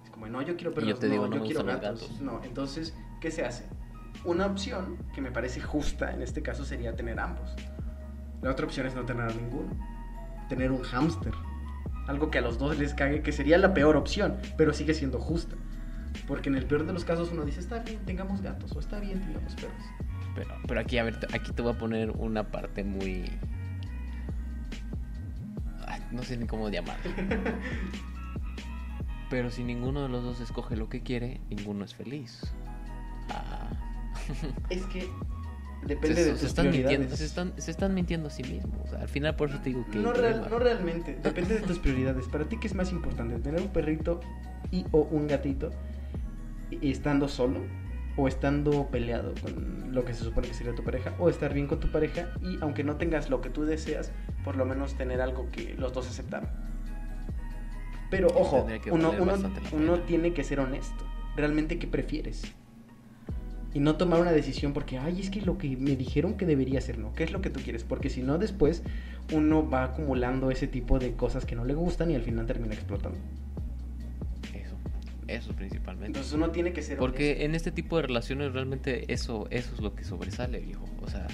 [0.05, 2.01] Es como, no, yo quiero perros, yo te no, digo, no yo quiero gatos.
[2.03, 2.21] gatos.
[2.21, 3.65] No, entonces, ¿qué se hace?
[4.25, 7.55] Una opción que me parece justa en este caso sería tener ambos.
[8.43, 9.71] La otra opción es no tener a ninguno.
[10.49, 11.33] Tener un hámster.
[12.07, 15.21] Algo que a los dos les cague, que sería la peor opción, pero sigue siendo
[15.21, 15.57] justa.
[16.27, 18.99] Porque en el peor de los casos uno dice, está bien, tengamos gatos, o está
[18.99, 19.85] bien, tengamos perros.
[20.35, 23.31] Pero, pero aquí, a ver, aquí te voy a poner una parte muy...
[25.91, 27.11] Ay, no sé ni cómo llamarlo.
[29.29, 32.41] Pero si ninguno de los dos escoge lo que quiere, ninguno es feliz.
[33.29, 33.69] Ah.
[34.71, 35.09] Es que
[35.87, 37.19] depende se de tus están mintiendo, prioridades.
[37.19, 38.75] se, están, se están mintiendo a sí mismos.
[38.85, 39.99] O sea, al final por eso te digo que...
[39.99, 42.27] No, real- no realmente, depende de tus prioridades.
[42.27, 43.39] Para ti, ¿qué es más importante?
[43.39, 44.21] ¿Tener un perrito
[44.73, 45.71] y o un gatito
[46.71, 47.61] y- estando solo?
[48.17, 51.15] ¿O estando peleado con lo que se supone que sería tu pareja?
[51.21, 54.11] ¿O estar bien con tu pareja y aunque no tengas lo que tú deseas,
[54.45, 56.49] por lo menos tener algo que los dos aceptaron?
[58.11, 59.13] Pero ojo, uno,
[59.73, 61.07] uno, tiene que ser honesto.
[61.37, 62.43] ¿Realmente qué prefieres?
[63.73, 66.81] Y no tomar una decisión porque, ay, es que lo que me dijeron que debería
[66.81, 67.13] hacer, ¿no?
[67.13, 67.85] ¿Qué es lo que tú quieres?
[67.85, 68.83] Porque si no, después
[69.33, 72.75] uno va acumulando ese tipo de cosas que no le gustan y al final termina
[72.75, 73.17] explotando.
[74.53, 74.77] Eso,
[75.29, 76.07] eso principalmente.
[76.09, 79.81] Entonces uno tiene que ser Porque en este tipo de relaciones realmente eso, eso es
[79.81, 80.85] lo que sobresale, viejo.
[81.03, 81.29] O sea.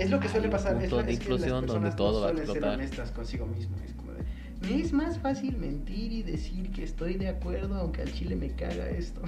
[0.00, 0.82] Es lo que suele hay un pasar.
[0.82, 2.74] Es, la- de es que las inclusión donde todo no va a ser explotar.
[2.74, 3.76] honestas consigo mismo.
[3.84, 4.24] Es como de,
[4.62, 8.50] me es más fácil mentir y decir que estoy de acuerdo aunque al chile me
[8.54, 9.20] caga esto.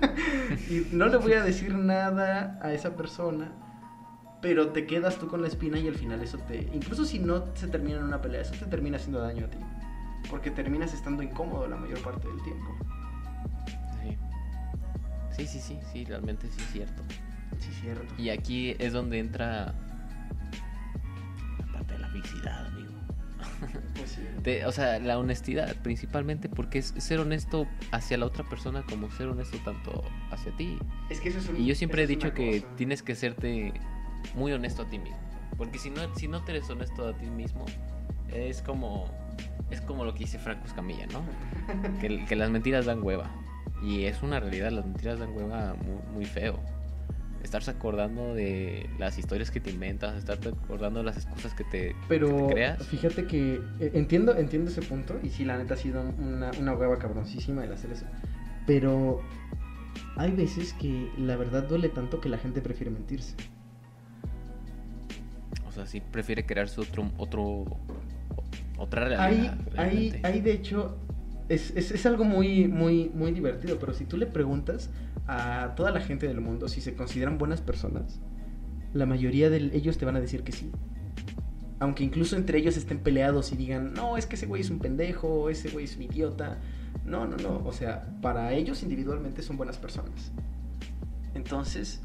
[0.70, 3.52] y no le voy a decir nada a esa persona.
[4.40, 6.68] Pero te quedas tú con la espina y al final eso te...
[6.72, 9.58] Incluso si no se termina en una pelea, eso te termina haciendo daño a ti.
[10.30, 12.76] Porque terminas estando incómodo la mayor parte del tiempo.
[14.02, 14.16] sí.
[15.36, 17.02] sí, sí, sí, sí, realmente sí es cierto.
[17.58, 18.14] Sí, cierto.
[18.16, 19.74] Y aquí es donde entra
[22.22, 22.92] felicidad, amigo.
[23.96, 24.60] Pues sí.
[24.66, 29.28] O sea, la honestidad principalmente porque es ser honesto hacia la otra persona como ser
[29.28, 30.78] honesto tanto hacia ti.
[31.10, 32.74] Es que eso es un- Y yo siempre he dicho que cosa.
[32.76, 33.72] tienes que serte
[34.34, 35.18] muy honesto a ti mismo.
[35.56, 37.66] Porque si no, si no te eres honesto a ti mismo,
[38.32, 39.06] es como,
[39.70, 41.22] es como lo que dice Franco Escamilla, ¿no?
[42.00, 43.30] Que, que las mentiras dan hueva.
[43.82, 46.58] Y es una realidad, las mentiras dan hueva muy, muy feo.
[47.48, 51.88] Estarse acordando de las historias que te inventas, estarte acordando de las excusas que te,
[51.88, 52.86] que Pero te creas.
[52.88, 56.74] fíjate que eh, entiendo, entiendo ese punto y sí, la neta ha sido una, una
[56.74, 58.04] hueva cabroncísima el hacer eso.
[58.66, 59.22] Pero
[60.16, 63.34] hay veces que la verdad duele tanto que la gente prefiere mentirse.
[65.66, 67.64] O sea, sí prefiere crearse otro, otro,
[68.76, 69.58] otra realidad.
[69.74, 70.98] Hay, hay, hay de hecho,
[71.48, 74.90] es, es, es algo muy, muy, muy divertido, pero si tú le preguntas
[75.28, 78.20] a toda la gente del mundo si se consideran buenas personas,
[78.92, 80.72] la mayoría de ellos te van a decir que sí.
[81.80, 84.80] Aunque incluso entre ellos estén peleados y digan, no, es que ese güey es un
[84.80, 86.58] pendejo, ese güey es un idiota.
[87.04, 87.62] No, no, no.
[87.64, 90.32] O sea, para ellos individualmente son buenas personas.
[91.34, 92.02] Entonces,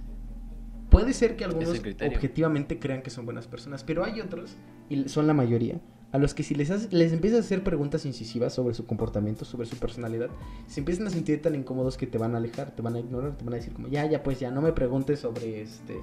[0.89, 4.55] puede ser que algunos objetivamente crean que son buenas personas, pero hay otros,
[4.89, 5.81] y son la mayoría,
[6.13, 9.43] a los que si les, haces- les empiezas a hacer preguntas incisivas sobre su comportamiento,
[9.43, 10.29] sobre su personalidad,
[10.67, 13.35] se empiezan a sentir tan incómodos que te van a alejar, te van a ignorar,
[13.35, 15.97] te van a decir como, ya, ya, pues ya, no me preguntes sobre este,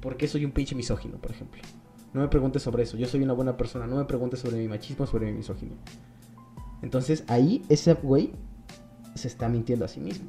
[0.00, 1.60] por qué soy un pinche misógino, por ejemplo.
[2.14, 4.68] No me preguntes sobre eso, yo soy una buena persona, no me preguntes sobre mi
[4.68, 5.76] machismo, sobre mi misoginia.
[6.80, 8.32] Entonces ahí ese güey
[9.14, 10.28] se está mintiendo a sí mismo.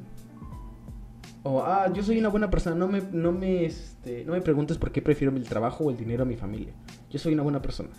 [1.42, 4.76] O, ah, yo soy una buena persona, no me, no me, este, no me preguntes
[4.76, 6.74] por qué prefiero el trabajo o el dinero a mi familia.
[7.08, 7.90] Yo soy una buena persona.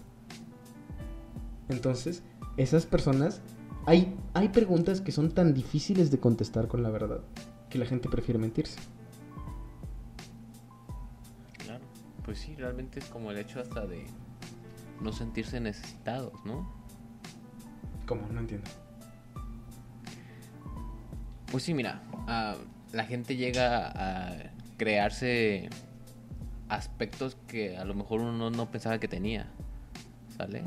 [1.71, 2.23] Entonces,
[2.57, 3.41] esas personas,
[3.85, 7.21] hay, hay preguntas que son tan difíciles de contestar con la verdad
[7.69, 8.79] que la gente prefiere mentirse.
[11.57, 11.83] Claro,
[12.23, 14.05] pues sí, realmente es como el hecho hasta de
[14.99, 16.69] no sentirse necesitados, ¿no?
[18.05, 18.27] ¿Cómo?
[18.27, 18.69] No entiendo.
[21.49, 22.55] Pues sí, mira, ah,
[22.91, 25.69] la gente llega a crearse
[26.69, 29.51] aspectos que a lo mejor uno no, no pensaba que tenía,
[30.37, 30.63] ¿sale?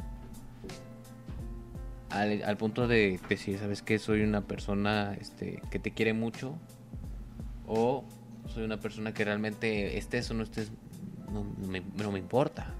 [2.14, 3.98] Al, al punto de decir, ¿sabes qué?
[3.98, 6.54] Soy una persona este, que te quiere mucho
[7.66, 8.04] o
[8.46, 10.70] soy una persona que realmente estés o no estés,
[11.32, 12.72] no, no me, no me importa.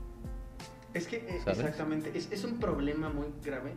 [0.93, 1.59] Es que, eh, ¿Sabes?
[1.61, 3.73] exactamente, es, es un problema muy grave.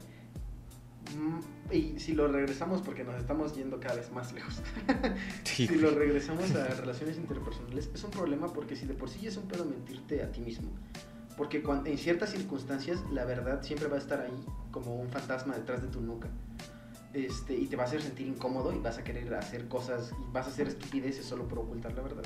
[1.18, 4.62] Mm, Y si lo regresamos, porque nos estamos yendo cada vez más lejos.
[5.44, 9.38] Si lo regresamos a relaciones interpersonales, es un problema porque si de por sí es
[9.38, 10.70] un pedo mentirte a ti mismo.
[11.38, 15.56] Porque cuan- en ciertas circunstancias la verdad siempre va a estar ahí como un fantasma
[15.56, 16.28] detrás de tu nuca.
[17.14, 20.32] Este, y te va a hacer sentir incómodo y vas a querer hacer cosas y
[20.34, 22.24] vas a hacer estupideces solo por ocultar la verdad.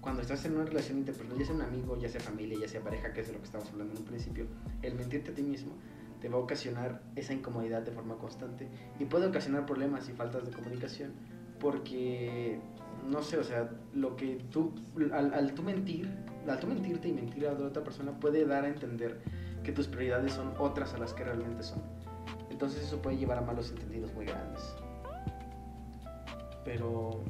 [0.00, 2.80] Cuando estás en una relación interpersonal, ya sea un amigo, ya sea familia, ya sea
[2.82, 4.46] pareja, que es de lo que estamos hablando en un principio,
[4.82, 5.72] el mentirte a ti mismo
[6.20, 10.44] te va a ocasionar esa incomodidad de forma constante y puede ocasionar problemas y faltas
[10.44, 11.12] de comunicación
[11.58, 12.60] porque,
[13.08, 14.72] no sé, o sea, lo que tú,
[15.12, 16.08] al, al tú mentir,
[16.48, 19.20] al tú mentirte y mentir a otra persona puede dar a entender
[19.62, 21.82] que tus prioridades son otras a las que realmente son.
[22.50, 24.74] Entonces eso puede llevar a malos entendidos muy grandes.
[26.64, 27.22] Pero...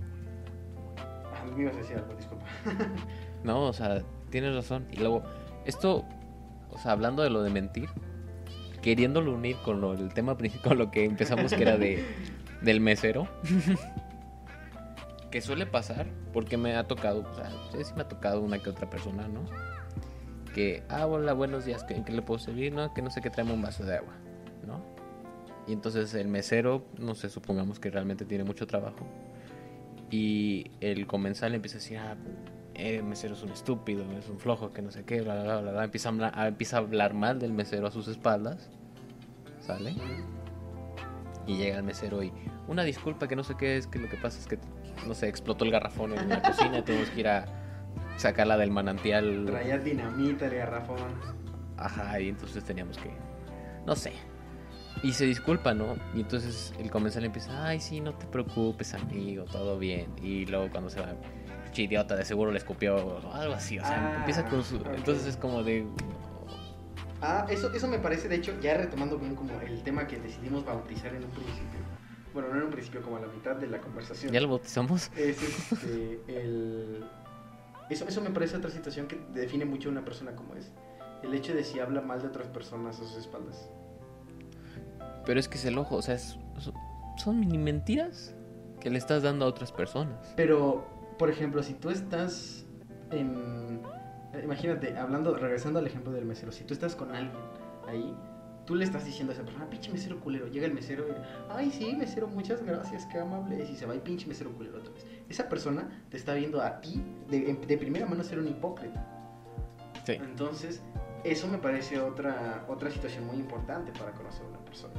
[0.99, 2.45] Ah, me ibas a decir algo, disculpa.
[3.45, 4.87] No, o sea, tienes razón.
[4.93, 5.23] Y luego,
[5.65, 6.05] esto,
[6.71, 7.89] o sea, hablando de lo de mentir,
[8.83, 12.05] queriéndolo unir con lo, el tema principal, con lo que empezamos, que era de,
[12.61, 13.29] del mesero.
[15.31, 18.71] Que suele pasar, porque me ha tocado, o sea, sí, me ha tocado una que
[18.71, 19.45] otra persona, ¿no?
[20.55, 22.73] Que, ah, hola, buenos días, ¿en qué le puedo servir?
[22.73, 24.15] No, que no sé qué traemos un vaso de agua,
[24.67, 24.83] ¿no?
[25.69, 29.07] Y entonces el mesero, no sé, supongamos que realmente tiene mucho trabajo.
[30.11, 32.17] Y el comensal empieza a decir, ah,
[32.75, 35.61] eh, el mesero es un estúpido, es un flojo, que no sé qué, bla, bla,
[35.61, 35.85] bla, bla.
[35.85, 38.69] Empieza a, hablar, empieza a hablar mal del mesero a sus espaldas,
[39.61, 39.95] ¿sale?
[41.47, 42.33] Y llega el mesero y,
[42.67, 44.59] una disculpa, que no sé qué es, que lo que pasa es que,
[45.07, 47.47] no sé, explotó el garrafón en la cocina y tenemos que ir a
[48.17, 49.45] sacarla del manantial.
[49.47, 50.99] Traía dinamita el garrafón.
[51.77, 53.11] Ajá, y entonces teníamos que.
[53.87, 54.13] No sé.
[55.03, 55.97] Y se disculpa, ¿no?
[56.15, 60.09] Y entonces el comensal empieza, ay, sí, no te preocupes, amigo, todo bien.
[60.23, 61.15] Y luego cuando se va,
[61.73, 63.79] "Che, idiota, de seguro le escupió o algo así.
[63.79, 64.77] O sea, Ah, empieza con su.
[64.77, 65.87] Entonces es como de.
[67.23, 70.65] Ah, eso, eso me parece, de hecho, ya retomando bien como el tema que decidimos
[70.65, 71.81] bautizar en un principio.
[72.33, 74.33] Bueno, no en un principio, como a la mitad de la conversación.
[74.33, 75.11] ¿Ya lo bautizamos?
[75.17, 77.05] Es este, el...
[77.89, 80.71] Eso, eso me parece otra situación que define mucho a una persona como es.
[81.25, 83.69] El hecho de si habla mal de otras personas a sus espaldas.
[85.27, 86.39] Pero es que es el ojo, o sea, es-
[87.17, 88.35] son, mini mentiras
[88.81, 90.33] que le estás dando a otras personas.
[90.37, 90.87] Pero,
[91.19, 92.65] por ejemplo, si tú estás
[93.11, 93.83] en...
[94.43, 97.43] Imagínate, hablando, regresando al ejemplo del mesero, si tú estás con alguien
[97.89, 98.17] ahí,
[98.71, 101.13] tú le estás diciendo a esa persona, "Ah, pinche mesero culero, llega el mesero y,
[101.49, 104.79] ay, sí, mesero, muchas gracias, qué amable, es", y se va y pinche mesero culero
[104.79, 105.05] otra vez.
[105.29, 109.05] Esa persona te está viendo a ti de, de primera mano ser un hipócrita.
[110.07, 110.13] Sí.
[110.13, 110.83] Entonces,
[111.25, 114.95] eso me parece otra, otra situación muy importante para conocer a una persona.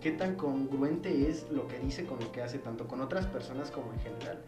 [0.00, 3.70] ¿Qué tan congruente es lo que dice con lo que hace, tanto con otras personas
[3.70, 4.42] como en general?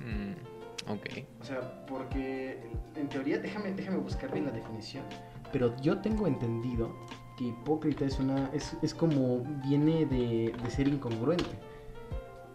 [0.00, 1.24] Mm, ok.
[1.40, 2.60] O sea, porque
[2.96, 5.04] en teoría, déjame, déjame buscar bien la definición.
[5.52, 6.90] Pero yo tengo entendido
[7.36, 8.50] que hipócrita es una.
[8.52, 9.42] es, es como.
[9.66, 11.44] viene de, de ser incongruente.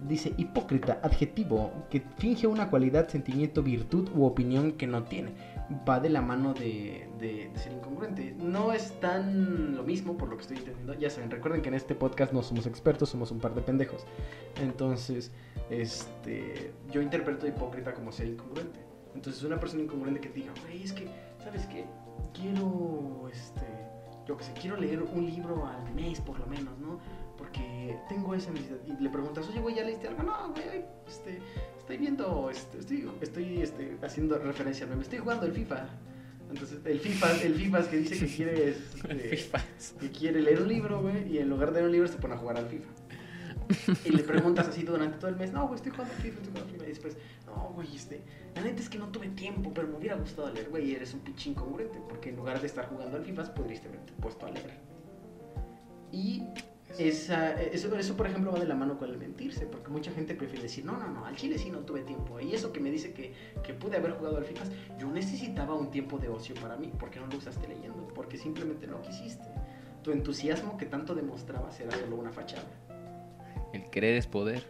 [0.08, 5.32] Dice hipócrita, adjetivo, que finge una cualidad, sentimiento, virtud u opinión que no tiene.
[5.88, 8.36] Va de la mano de, de- ser incongruente.
[8.40, 10.96] No es tan lo mismo por lo que estoy entendiendo.
[10.96, 14.06] Ya saben, recuerden que en este podcast no somos expertos, somos un par de pendejos.
[14.60, 15.32] Entonces,
[15.70, 18.80] este, yo interpreto hipócrita como ser incongruente.
[19.14, 21.08] Entonces, una persona incongruente que diga, güey, es que,
[21.44, 21.86] ¿sabes qué?
[22.34, 23.66] Quiero, este,
[24.28, 27.00] yo qué sé, quiero leer un libro al mes por lo menos, ¿no?
[27.38, 28.78] Porque tengo esa necesidad.
[28.86, 30.24] Y le preguntas, oye, güey, ¿ya leíste algo?
[30.24, 31.40] No, güey, este,
[31.78, 35.88] estoy viendo, este, estoy, estoy este, haciendo referencia meme, estoy jugando el FIFA.
[36.52, 39.60] Entonces, el FIFA, el FIFA es que dice que quiere, este, FIFA.
[40.00, 42.36] que quiere leer un libro, güey, y en lugar de leer un libro se pone
[42.36, 42.90] a jugar al FIFA.
[44.06, 46.72] Y le preguntas así durante todo el mes, no, güey, estoy jugando FIFA, estoy jugando
[46.72, 46.84] FIFA.
[46.84, 48.22] Y después, no, güey, este,
[48.56, 51.22] la neta es que no tuve tiempo, pero me hubiera gustado leer, güey, eres un
[51.22, 54.72] pinche incongruente, porque en lugar de estar jugando al FIFA, podrías haberte puesto a leer.
[56.12, 56.44] Y
[56.98, 60.36] esa, eso, eso, por ejemplo, va de la mano con el mentirse, porque mucha gente
[60.36, 62.40] prefiere decir, no, no, no, al chile sí no tuve tiempo.
[62.40, 64.66] Y eso que me dice que, que pude haber jugado al FIFA,
[65.00, 68.88] yo necesitaba un tiempo de ocio para mí, porque no lo usaste leyendo, porque simplemente
[68.88, 69.48] no quisiste.
[70.04, 72.70] Tu entusiasmo que tanto demostrabas era solo una fachada.
[73.74, 74.66] El querer es poder.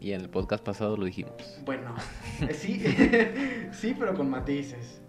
[0.00, 1.32] Y en el podcast pasado lo dijimos.
[1.64, 1.94] Bueno,
[2.42, 2.82] eh, sí,
[3.72, 5.00] sí, pero con matices.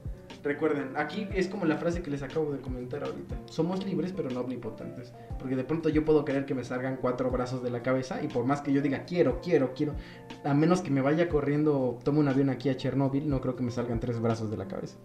[0.46, 3.36] Recuerden, aquí es como la frase que les acabo de comentar ahorita.
[3.46, 5.12] Somos libres, pero no omnipotentes.
[5.40, 8.28] Porque de pronto yo puedo querer que me salgan cuatro brazos de la cabeza y
[8.28, 9.96] por más que yo diga quiero, quiero, quiero,
[10.44, 13.64] a menos que me vaya corriendo, tome un avión aquí a Chernóbil, no creo que
[13.64, 14.98] me salgan tres brazos de la cabeza.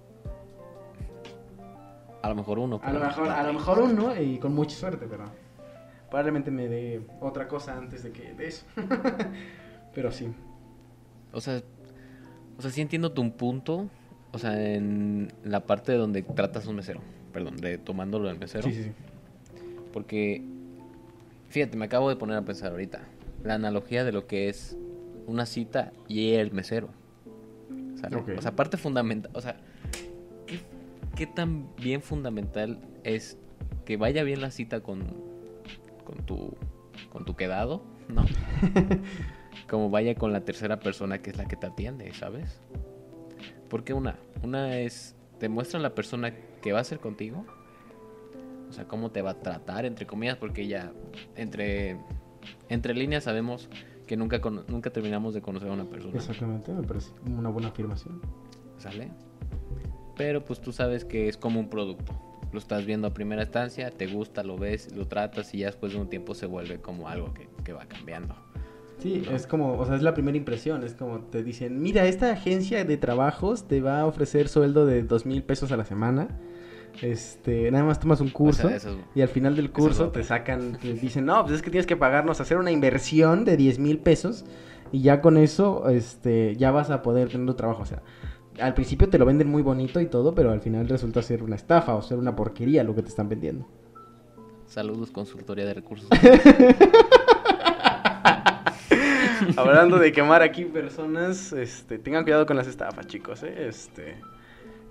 [2.22, 2.78] A lo mejor uno.
[2.82, 5.24] A lo mejor, a lo mejor uno y con mucha suerte, pero
[6.10, 8.66] probablemente me dé otra cosa antes de que de eso.
[9.94, 10.28] pero sí.
[11.32, 11.62] O sea,
[12.58, 13.88] o sea, sí entiendo tu punto.
[14.32, 17.00] O sea, en la parte donde tratas un mesero.
[17.32, 18.64] Perdón, de tomándolo del mesero.
[18.64, 18.92] Sí, sí, sí.
[19.92, 20.42] Porque,
[21.48, 23.00] fíjate, me acabo de poner a pensar ahorita.
[23.44, 24.76] La analogía de lo que es
[25.26, 26.90] una cita y el mesero.
[28.00, 28.16] ¿sale?
[28.16, 28.30] Ok.
[28.36, 29.30] O sea, parte fundamental.
[29.34, 29.56] O sea,
[30.46, 30.60] ¿qué,
[31.16, 33.38] qué tan bien fundamental es
[33.84, 35.29] que vaya bien la cita con,
[36.10, 36.56] con, tu,
[37.10, 37.82] con tu quedado?
[38.08, 38.24] No.
[39.68, 42.60] Como vaya con la tercera persona que es la que te atiende, ¿sabes?
[43.68, 47.44] Porque una, una es, te muestra la persona que va a ser contigo.
[48.68, 50.92] O sea, cómo te va a tratar, entre comillas, porque ya,
[51.36, 51.96] entre
[52.68, 53.68] entre líneas sabemos
[54.06, 56.16] que nunca, nunca terminamos de conocer a una persona.
[56.16, 58.20] Exactamente, me parece una buena afirmación.
[58.78, 59.10] ¿Sale?
[60.16, 62.14] Pero pues tú sabes que es como un producto.
[62.52, 65.92] Lo estás viendo a primera instancia, te gusta, lo ves, lo tratas y ya después
[65.92, 68.34] de un tiempo se vuelve como algo que, que va cambiando.
[68.98, 69.34] Sí, ¿no?
[69.34, 72.84] es como, o sea, es la primera impresión, es como te dicen, mira, esta agencia
[72.84, 76.28] de trabajos te va a ofrecer sueldo de dos mil pesos a la semana,
[77.02, 80.22] este, nada más tomas un curso O sea, eso- y al final del curso te
[80.22, 83.78] sacan, te dicen, no, pues es que tienes que pagarnos, hacer una inversión de 10
[83.78, 84.44] mil pesos
[84.92, 88.02] y ya con eso, este, ya vas a poder tener tu trabajo, o sea,
[88.58, 91.56] al principio te lo venden muy bonito y todo, pero al final resulta ser una
[91.56, 93.66] estafa o ser una porquería lo que te están vendiendo.
[94.66, 96.08] Saludos, consultoría de recursos.
[99.56, 103.68] Hablando de quemar aquí personas, este, tengan cuidado con las estafas, chicos, ¿eh?
[103.68, 104.16] Este,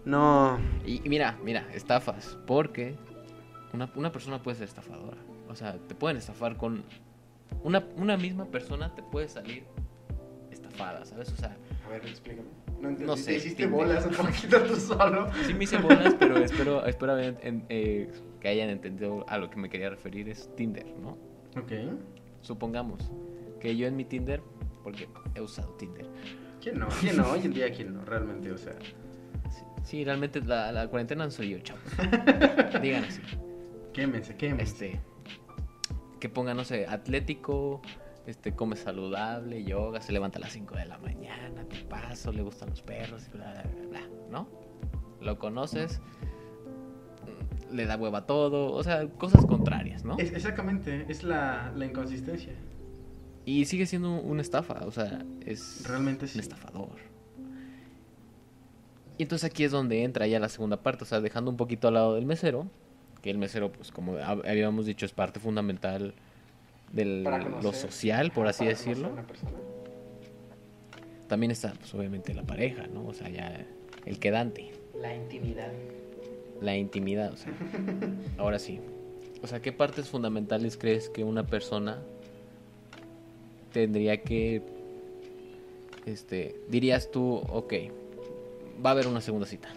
[0.05, 2.95] no, Y, mira, mira, estafas, porque
[3.73, 5.17] una, una persona puede ser estafadora.
[5.47, 6.83] O sea, te pueden estafar con...
[7.63, 9.63] Una, una misma persona te puede salir
[11.05, 11.31] ¿sabes?
[11.31, 12.47] O sea, a ver, explícame.
[12.81, 13.69] No sé, hiciste Tinder.
[13.87, 15.29] bolas un poquito tú solo.
[15.45, 19.49] sí me hice bolas, pero espero, espero haber en- eh, que hayan entendido a lo
[19.49, 20.29] que me quería referir.
[20.29, 21.17] Es Tinder, ¿no?
[21.61, 21.71] Ok.
[22.41, 23.11] Supongamos
[23.59, 24.41] que yo en mi Tinder,
[24.83, 26.05] porque he usado Tinder.
[26.61, 26.87] ¿Quién no?
[27.01, 27.29] ¿Quién no?
[27.31, 28.05] Hoy en día, ¿quién no?
[28.05, 28.75] Realmente, o sea.
[29.49, 31.81] Sí, sí, realmente la, la cuarentena no soy yo, chavos.
[32.81, 33.21] Digan así.
[33.93, 34.63] Quémense, quémense.
[34.63, 34.99] Este,
[36.21, 37.81] que ponga, no sé, atlético,
[38.29, 42.41] este, come saludable, yoga, se levanta a las 5 de la mañana, te paso, le
[42.41, 44.47] gustan los perros, y bla, bla, bla, bla, ¿no?
[45.21, 45.99] Lo conoces,
[47.69, 50.17] mm, le da hueva a todo, o sea, cosas contrarias, ¿no?
[50.17, 52.53] Es- exactamente, es la, la inconsistencia.
[53.45, 56.97] Y sigue siendo una estafa, o sea, es Realmente un estafador.
[59.17, 61.87] Y entonces aquí es donde entra ya la segunda parte, o sea, dejando un poquito
[61.89, 62.67] al lado del mesero,
[63.21, 66.13] que el mesero, pues como hab- habíamos dicho, es parte fundamental
[66.91, 69.11] de Para lo social, por así decirlo.
[71.27, 73.05] También está, pues obviamente, la pareja, ¿no?
[73.05, 73.65] O sea, ya
[74.05, 75.71] el quedante, La intimidad.
[76.61, 77.53] la intimidad, o sea.
[78.37, 78.79] Ahora sí.
[79.41, 82.01] O sea, ¿qué partes fundamentales crees que una persona
[83.71, 84.63] tendría que,
[86.05, 87.73] este, dirías tú, ok,
[88.83, 89.69] va a haber una segunda cita?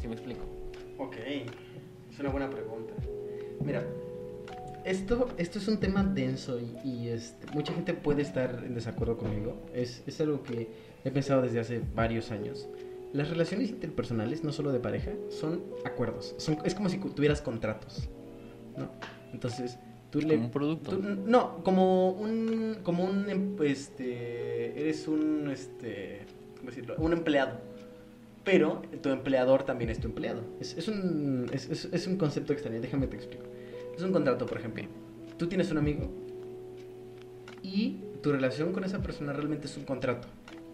[0.00, 0.42] ¿Sí me explico?
[0.98, 1.16] Ok,
[2.12, 2.92] es una buena pregunta.
[3.64, 3.84] Mira,
[4.84, 9.16] esto, esto es un tema denso y, y, este, mucha gente puede estar en desacuerdo
[9.16, 9.56] conmigo.
[9.74, 10.68] Es, es algo que
[11.04, 12.68] he pensado desde hace varios años.
[13.12, 16.34] Las relaciones interpersonales, no solo de pareja, son acuerdos.
[16.38, 18.08] Son, es como si tuvieras contratos.
[18.76, 18.90] ¿no?
[19.32, 19.78] Entonces,
[20.10, 20.34] tú le...
[20.34, 20.90] Como un producto.
[20.90, 22.78] tú- no, como un...
[22.82, 23.28] Como un...
[23.30, 25.48] em- Este, eres un...
[25.50, 26.20] Este,
[26.58, 26.96] ¿Cómo decirlo?
[26.98, 27.74] Un empleado
[28.44, 30.42] pero tu empleador también es tu empleado.
[30.60, 33.42] Es, es un, es- es un concepto extraño, déjame te explico.
[33.96, 34.84] Es un contrato, por ejemplo.
[35.38, 36.10] Tú tienes un amigo
[37.62, 40.28] y tu relación con esa persona realmente es un contrato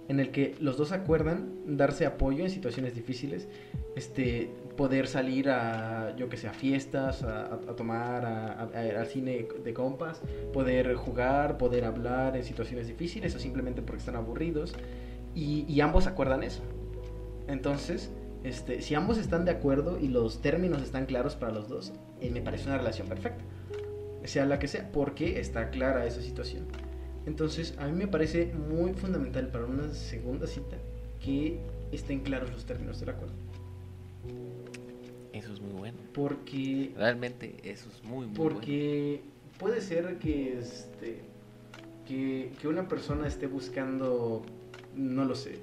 [0.08, 3.46] en el que los dos acuerdan darse apoyo en situaciones difíciles,
[3.94, 8.62] este, poder salir a, yo que sé, a fiestas, a, tomar, a-
[8.98, 10.20] al cine de compas,
[10.52, 14.74] poder jugar, poder hablar en situaciones difíciles o simplemente porque están aburridos
[15.32, 16.62] y ambos acuerdan eso.
[17.46, 18.10] Entonces,
[18.42, 22.30] este, si ambos están de acuerdo y los términos están claros para los dos, eh,
[22.30, 23.44] me parece una relación perfecta.
[24.24, 26.66] Sea la que sea, porque está clara esa situación.
[27.26, 30.76] Entonces, a mí me parece muy fundamental para una segunda cita
[31.22, 31.60] que
[31.92, 33.34] estén claros los términos del acuerdo.
[35.32, 35.98] Eso es muy bueno.
[36.14, 38.54] Porque, Realmente eso es muy, muy bueno.
[38.54, 39.22] porque
[39.58, 41.20] puede ser que, este,
[42.06, 44.42] que, que una persona esté buscando,
[44.94, 45.58] no lo sé,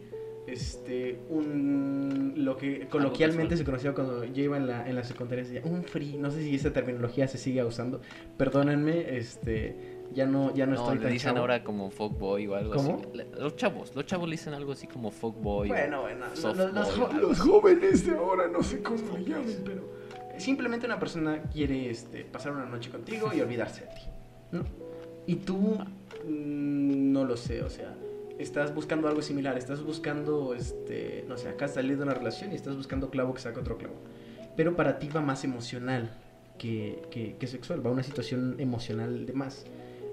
[0.47, 5.43] este, un, lo que coloquialmente se conocía cuando yo iba en la, en la secundaria,
[5.45, 8.01] se decía, un free, no sé si esa terminología se sigue usando,
[8.37, 9.75] perdónenme, este,
[10.13, 11.39] ya no, ya no, No, estoy le tan dicen chavo.
[11.39, 13.01] ahora como fuckboy o algo ¿Cómo?
[13.13, 13.23] así.
[13.39, 15.67] Los chavos, los chavos le dicen algo así como fuckboy.
[15.67, 16.25] Bueno, bueno,
[16.73, 19.81] los, jo- los jóvenes de ahora no sé cómo le llaman, pero
[20.37, 24.01] simplemente una persona quiere este, pasar una noche contigo y olvidarse de ti,
[24.53, 24.63] ¿no?
[25.25, 25.57] Y tú
[26.25, 27.93] mm, no lo sé, o sea,
[28.39, 32.55] estás buscando algo similar, estás buscando, este, no sé, acá has de una relación y
[32.55, 33.95] estás buscando clavo que saca otro clavo,
[34.55, 36.11] pero para ti va más emocional
[36.57, 39.65] que, que, que sexual, va una situación emocional de más.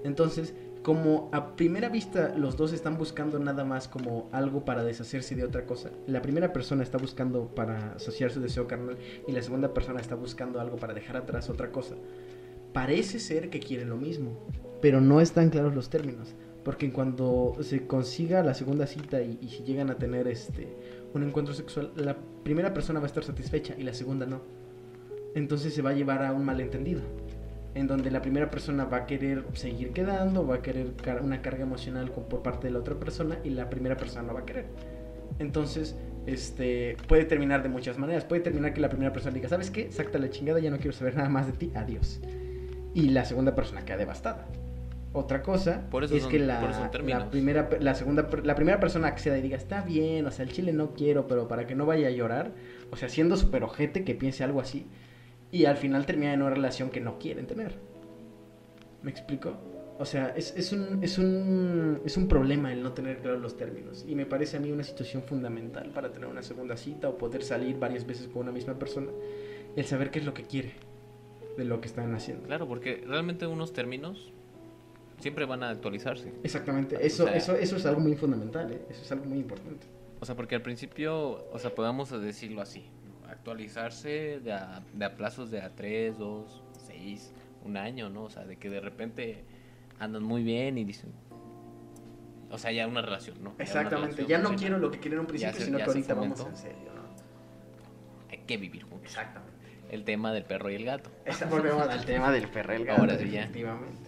[0.03, 0.53] Entonces,
[0.85, 5.43] como a primera vista los dos están buscando nada más como algo para deshacerse de
[5.43, 8.97] otra cosa, la primera persona está buscando para saciar su deseo carnal
[9.27, 11.95] y la segunda persona está buscando algo para dejar atrás otra cosa.
[12.71, 14.37] Parece ser que quieren lo mismo,
[14.79, 16.35] pero no están claros los términos,
[16.65, 20.67] porque cuando se consiga la segunda cita y, si llegan a tener este
[21.13, 24.41] un encuentro sexual, la primera persona va a estar satisfecha y la segunda no.
[25.35, 27.01] Entonces se va a llevar a un malentendido.
[27.75, 31.41] en donde la primera persona va a querer seguir quedando, va a querer car- una
[31.41, 34.45] carga emocional por parte de la otra persona y la primera persona no va a
[34.45, 34.65] querer.
[35.39, 35.93] Entonces,
[36.25, 38.23] este, puede terminar de muchas maneras.
[38.23, 39.91] Puede terminar que la primera persona diga, ¿sabes qué?
[39.91, 42.21] Sácate la chingada, ya no quiero saber nada más de ti, adiós.
[42.93, 44.47] Y la segunda persona queda devastada.
[45.15, 48.53] Otra cosa Por eso es son- que la, por eso la primera, la segunda, la
[48.55, 51.65] primera persona acceda y diga, está bien, o sea, el chile no quiero, pero para
[51.65, 52.51] que no vaya a llorar,
[52.91, 54.87] o sea, siendo súper ojete que piense algo así,
[55.51, 57.75] y al final termina en una relación que no quieren tener.
[59.03, 59.53] ¿Me explico?
[59.97, 63.55] O sea, es, es, un, es, un, es un problema el no tener claros los
[63.55, 64.03] términos.
[64.05, 67.41] Y me parece a mí una situación fundamental para tener una segunda cita o poder
[67.43, 69.07] salir varias veces con una misma persona.
[69.77, 70.73] El saber qué es lo que quiere
[71.55, 72.43] de lo que están haciendo.
[72.47, 74.33] Claro, porque realmente unos términos
[75.19, 76.33] siempre van a actualizarse.
[76.43, 76.95] Exactamente.
[76.97, 78.71] O Eso, sea- eso, eso es algo muy fundamental.
[78.71, 78.81] ¿eh?
[78.89, 79.87] Eso es algo muy importante.
[80.19, 83.29] O sea, porque al principio, o sea, podamos decirlo así, ¿no?
[83.29, 87.31] actualizarse de a, de a plazos de a 3, 2, 6,
[87.65, 88.23] un año, ¿no?
[88.23, 89.43] O sea, de que de repente
[89.99, 91.11] andan muy bien y dicen...
[92.51, 93.55] O sea, ya una relación, ¿no?
[93.57, 94.15] Ya Exactamente.
[94.17, 96.39] relación Ya no quiero lo que quiero en un principio, se- sino que ahorita vamos
[96.45, 97.01] en serio, ¿no?
[98.31, 99.01] Hay que vivir juntos.
[99.09, 99.53] Exactamente.
[99.89, 101.09] El tema del perro y el gato.
[101.49, 103.41] Volvemos al tema del perrel gato, Ahora sí ya.
[103.41, 104.04] efectivamente.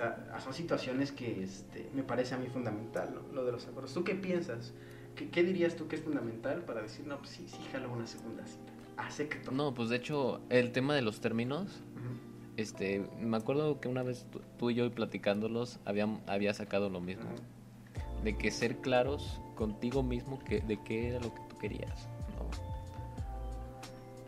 [0.00, 3.34] Sea, son situaciones que este, me parece a mí fundamental, ¿no?
[3.34, 3.92] Lo de los acuerdos.
[3.92, 4.72] ¿Tú qué piensas?
[5.14, 8.06] ¿Qué, qué dirías tú que es fundamental para decir, no, pues sí, sí, jalo una
[8.06, 8.72] segunda cita?
[8.96, 9.50] Acepto.
[9.52, 12.14] No, pues de hecho, el tema de los términos, Ujú.
[12.56, 14.24] este, me acuerdo que una vez
[14.58, 17.24] tú, y yo platicándolos había, había sacado lo mismo.
[17.24, 18.24] Ujú.
[18.24, 22.06] de que ser claros contigo mismo que, de qué era lo que tú querías,
[22.38, 22.48] ¿no?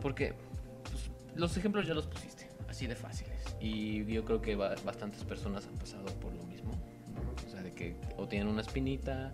[0.00, 0.34] Porque
[0.82, 3.31] pues, los ejemplos ya los pusiste, así de fáciles.
[3.62, 6.72] Y yo creo que ba- bastantes personas han pasado por lo mismo,
[7.14, 7.46] ¿no?
[7.46, 9.30] O sea, de que o tienen una espinita,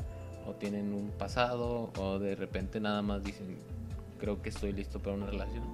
[0.46, 3.56] o tienen un pasado, o de repente nada más dicen,
[4.20, 5.64] creo que estoy listo para una relación.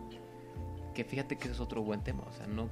[0.95, 2.69] Que fíjate que ese es otro buen tema, o sea, no,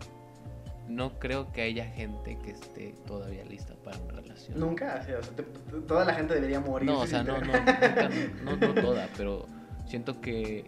[0.88, 4.60] no creo que haya gente que esté todavía lista para una relación.
[4.60, 5.42] Nunca, o sea, o sea, te-
[5.88, 6.88] toda la gente debería morir.
[6.90, 8.08] No, o sea, no, no, nunca,
[8.44, 9.46] no, no toda, pero
[9.88, 10.64] siento que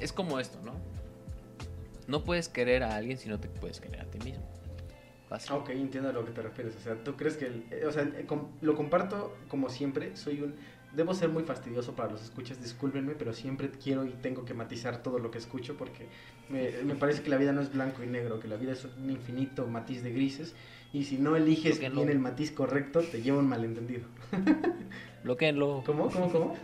[0.00, 0.72] es como esto, ¿no?
[2.06, 4.44] No puedes querer a alguien si no te puedes querer a ti mismo.
[5.28, 5.52] Fácil.
[5.56, 6.76] Ok, entiendo a lo que te refieres.
[6.76, 7.46] O sea, tú crees que.
[7.46, 8.26] el- eh, o sea, eh,
[8.60, 10.16] lo comparto como siempre.
[10.16, 10.54] Soy un.
[10.94, 15.02] Debo ser muy fastidioso para los escuchas, discúlpenme, pero siempre quiero y tengo que matizar
[15.02, 16.06] todo lo que escucho porque
[16.48, 18.84] me, me parece que la vida no es blanco y negro, que la vida es
[18.84, 20.54] un infinito matiz de grises
[20.94, 24.06] y si no eliges bien el matiz correcto, te lleva un malentendido.
[25.24, 25.82] Bloqueenlo.
[25.86, 26.08] ¿Cómo?
[26.10, 26.30] ¿Cómo?
[26.32, 26.56] ¿Cómo?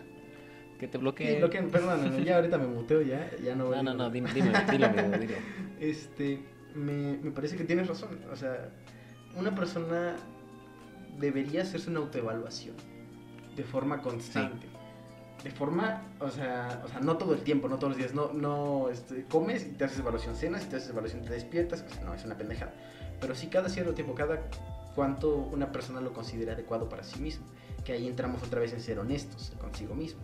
[0.82, 1.40] Que te Sí, bloqueen.
[1.40, 4.32] lo que, perdóname, ya ahorita me muteo, ya, ya no voy No, no, no, dime,
[4.32, 5.34] dime, dilo, amigo, dilo.
[5.78, 6.40] Este,
[6.74, 8.18] me, me parece que tienes razón.
[8.32, 8.68] O sea,
[9.36, 10.16] una persona
[11.20, 12.74] debería hacerse una autoevaluación
[13.54, 14.66] de forma constante.
[15.44, 18.12] De forma, o sea, o sea, no todo el tiempo, no todos los días.
[18.12, 21.84] No, no, este, comes y te haces evaluación, cenas y te haces evaluación, te despiertas.
[21.88, 22.74] O sea, no, es una pendejada.
[23.20, 24.40] Pero sí cada cierto tiempo, cada
[24.96, 27.46] cuánto una persona lo considera adecuado para sí mismo.
[27.84, 30.20] Que ahí entramos otra vez en ser honestos consigo mismo.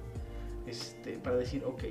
[0.69, 1.85] Este, para decir, ok,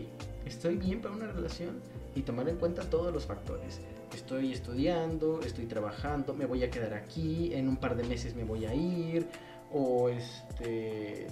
[0.45, 1.81] estoy bien para una relación
[2.15, 3.81] y tomar en cuenta todos los factores.
[4.13, 8.43] Estoy estudiando, estoy trabajando, me voy a quedar aquí, en un par de meses me
[8.43, 9.27] voy a ir,
[9.71, 11.27] o este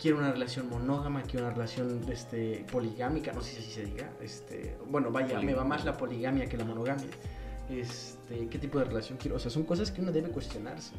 [0.00, 4.10] quiero una relación monógama, quiero una relación este, poligámica, no sé si así se diga.
[4.20, 7.06] Este, bueno, vaya, me va más la poligamia que la monogamia.
[7.68, 9.36] Este, ¿Qué tipo de relación quiero?
[9.36, 10.92] O sea, son cosas que uno debe cuestionarse.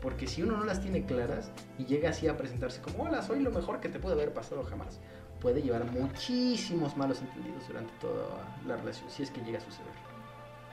[0.00, 3.40] Porque si uno no las tiene claras y llega así a presentarse como, hola, soy
[3.40, 5.00] lo mejor que te puede haber pasado jamás,
[5.40, 8.24] puede llevar muchísimos malos entendidos durante toda
[8.66, 9.92] la relación, si es que llega a suceder.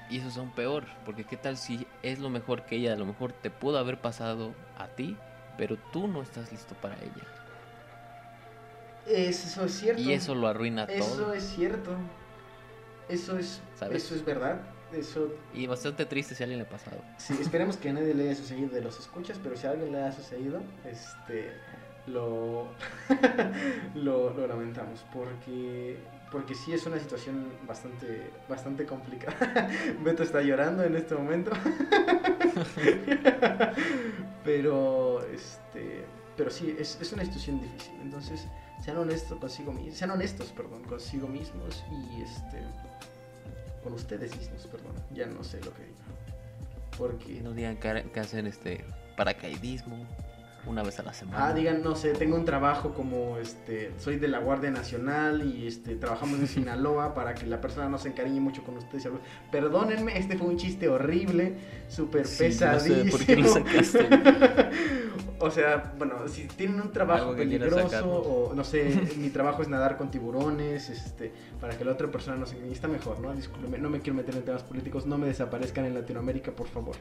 [0.09, 2.95] Y eso es aún peor, porque qué tal si es lo mejor que ella a
[2.97, 5.17] lo mejor te pudo haber pasado a ti,
[5.57, 7.23] pero tú no estás listo para ella.
[9.05, 10.01] Eso es cierto.
[10.01, 11.33] Y eso lo arruina Eso todo.
[11.33, 11.91] es cierto.
[13.09, 14.03] Eso es, ¿Sabes?
[14.03, 14.61] eso es verdad.
[14.93, 16.97] Eso, Y bastante triste si a alguien le ha pasado.
[17.17, 19.91] sí, esperemos que a nadie le haya sucedido de los escuchas, pero si a alguien
[19.91, 21.51] le ha sucedido, este,
[23.95, 25.97] lo, lo, lamentamos, porque,
[26.31, 29.69] porque sí es una situación bastante, bastante complicada.
[30.03, 31.51] Beto está llorando en este momento,
[34.43, 38.45] pero, este, pero sí, es, es una situación difícil, entonces
[38.83, 42.61] sean honestos consigo sean honestos, perdón, consigo mismos y este
[43.83, 45.97] con ustedes mismos, perdón, ya no sé lo que digo.
[46.97, 48.85] Porque no digan que hacen este
[49.17, 50.07] paracaidismo
[50.65, 51.47] una vez a la semana.
[51.47, 55.67] ah, digan, no sé, tengo un trabajo como este, soy de la Guardia Nacional y
[55.67, 59.07] este trabajamos en Sinaloa para que la persona no se encariñe mucho con ustedes.
[59.51, 61.55] Perdónenme, este fue un chiste horrible,
[61.89, 63.11] súper Sí, no sé pesadísimo.
[63.11, 64.07] por qué lo sacaste.
[65.43, 69.97] O sea, bueno, si tienen un trabajo peligroso o no sé, mi trabajo es nadar
[69.97, 73.33] con tiburones, este, para que la otra persona no se engañe, está mejor, ¿no?
[73.33, 76.95] Discúlpeme, no me quiero meter en temas políticos, no me desaparezcan en Latinoamérica, por favor.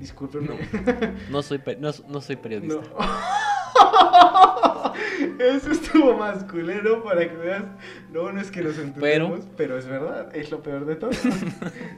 [0.00, 0.56] Discúlpenme.
[1.30, 2.76] No soy, no, no soy periodista.
[2.76, 2.82] No.
[5.38, 7.64] Eso estuvo más culero para que veas.
[8.10, 11.10] No, no es que nos entendemos, pero, es verdad, es lo peor de todo.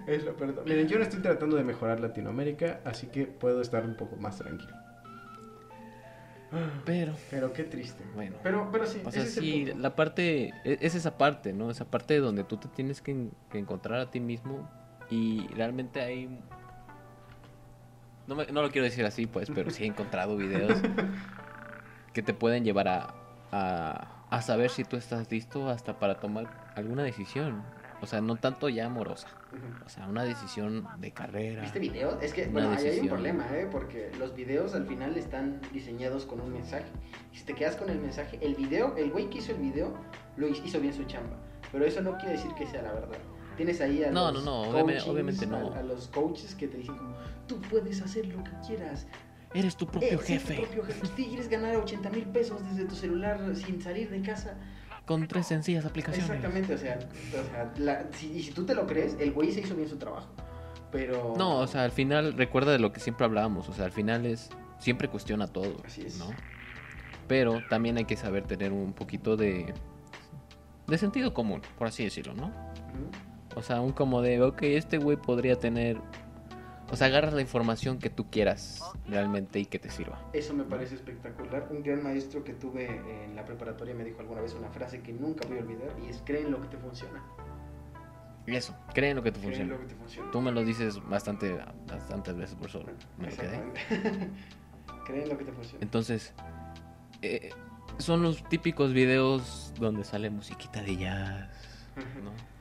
[0.06, 0.64] es lo peor de todo.
[0.64, 4.38] Miren, yo no estoy tratando de mejorar Latinoamérica, así que puedo estar un poco más
[4.38, 4.74] tranquilo.
[6.84, 8.04] Pero, Pero qué triste.
[8.14, 8.36] bueno.
[8.42, 11.70] Pero, pero sí, O sea, ese sí, la parte, e- es esa parte, ¿no?
[11.70, 14.68] Esa parte donde tú te tienes que, en- que encontrar a ti mismo
[15.10, 16.38] y realmente hay...
[18.26, 20.80] No, me- no lo quiero decir así, pues, pero sí he encontrado videos
[22.12, 23.14] que te pueden llevar a,
[23.52, 27.62] a, a saber si tú estás listo hasta para tomar alguna decisión.
[28.00, 29.28] O sea, no tanto ya amorosa.
[29.84, 31.62] O sea, una decisión de carrera.
[31.62, 32.22] ¿Viste videos?
[32.22, 33.08] Es que, bueno, ahí hay un decisión.
[33.08, 33.68] problema, ¿eh?
[33.70, 36.86] Porque los videos al final están diseñados con un mensaje.
[37.32, 39.94] Y si te quedas con el mensaje, el video, el güey que hizo el video,
[40.36, 41.36] lo hizo bien su chamba.
[41.72, 43.18] Pero eso no quiere decir que sea la verdad.
[43.56, 45.72] Tienes ahí a No, los no, no, obviamente- coachings, obviamente no.
[45.72, 47.14] A, a los coaches que te dicen como,
[47.46, 49.06] tú puedes hacer lo que quieras.
[49.54, 51.06] Eres tu propio Eh, jefe, tu propio jefe.
[51.16, 54.56] Si quieres ganar 80 mil pesos desde tu celular sin salir de casa.
[55.06, 56.28] Con tres sencillas aplicaciones.
[56.30, 59.52] Exactamente, o sea, o sea la- si, y si tú te lo crees, el güey
[59.52, 60.28] se hizo bien su trabajo.
[60.90, 61.34] Pero...
[61.36, 64.24] No, o sea, al final recuerda de lo que siempre hablábamos, o sea, al final
[64.26, 64.48] es
[64.78, 66.18] siempre cuestiona todo, Así es.
[66.18, 66.30] ¿no?
[67.26, 69.74] Pero también hay que saber tener un poquito de
[70.86, 72.52] de sentido común, por así decirlo, ¿no?
[73.56, 75.98] O sea, un como de, ok, este güey podría tener
[76.90, 80.18] o sea, agarras la información que tú quieras realmente y que te sirva.
[80.32, 81.68] Eso me parece espectacular.
[81.70, 82.86] Un gran maestro que tuve
[83.24, 86.10] en la preparatoria me dijo alguna vez una frase que nunca voy a olvidar y
[86.10, 87.22] es cree en lo que te funciona.
[88.46, 89.72] Y eso, cree en lo que te funciona.
[89.72, 90.30] lo que te funciona.
[90.30, 92.92] Tú me lo dices bastante bastantes veces por solo.
[93.18, 93.56] Me lo quedé.
[93.56, 94.30] Exactamente.
[95.06, 95.78] cree en lo que te funciona.
[95.82, 96.34] Entonces,
[97.22, 97.50] eh,
[97.98, 101.88] son los típicos videos donde sale musiquita de jazz,
[102.22, 102.32] ¿no?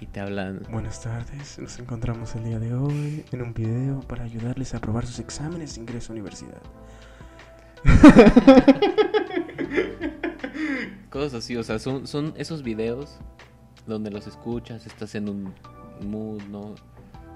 [0.00, 0.62] Y te hablan.
[0.70, 5.04] Buenas tardes, nos encontramos el día de hoy en un video para ayudarles a aprobar
[5.04, 6.62] sus exámenes de ingreso a universidad.
[11.10, 13.18] Cosas así, o sea, son, son esos videos
[13.86, 15.52] donde los escuchas, estás en un
[16.00, 16.76] mood, ¿no?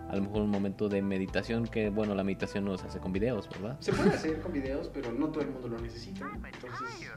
[0.09, 3.13] A lo mejor un momento de meditación, que bueno, la meditación no se hace con
[3.13, 3.77] videos, ¿verdad?
[3.81, 6.31] Se puede hacer con videos, pero no todo el mundo lo necesita.
[6.35, 7.11] Entonces,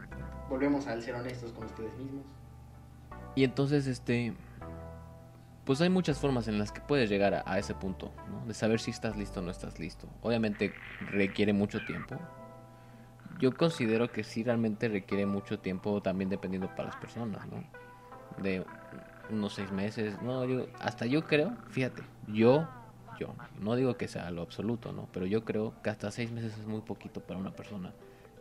[0.50, 2.26] volvemos al ser honestos con ustedes mismos.
[3.36, 4.34] Y entonces, este,
[5.68, 8.46] pues hay muchas formas en las que puedes llegar a, a ese punto, ¿no?
[8.46, 10.08] De saber si estás listo o no estás listo.
[10.22, 10.74] Obviamente
[11.12, 12.16] requiere mucho tiempo.
[13.38, 17.66] Yo considero que sí realmente requiere mucho tiempo también dependiendo para las personas, ¿no?
[18.42, 18.64] De
[19.30, 22.66] unos seis meses, no, yo, hasta yo creo, fíjate, yo,
[23.20, 25.10] yo, no digo que sea lo absoluto, ¿no?
[25.12, 27.92] Pero yo creo que hasta seis meses es muy poquito para una persona.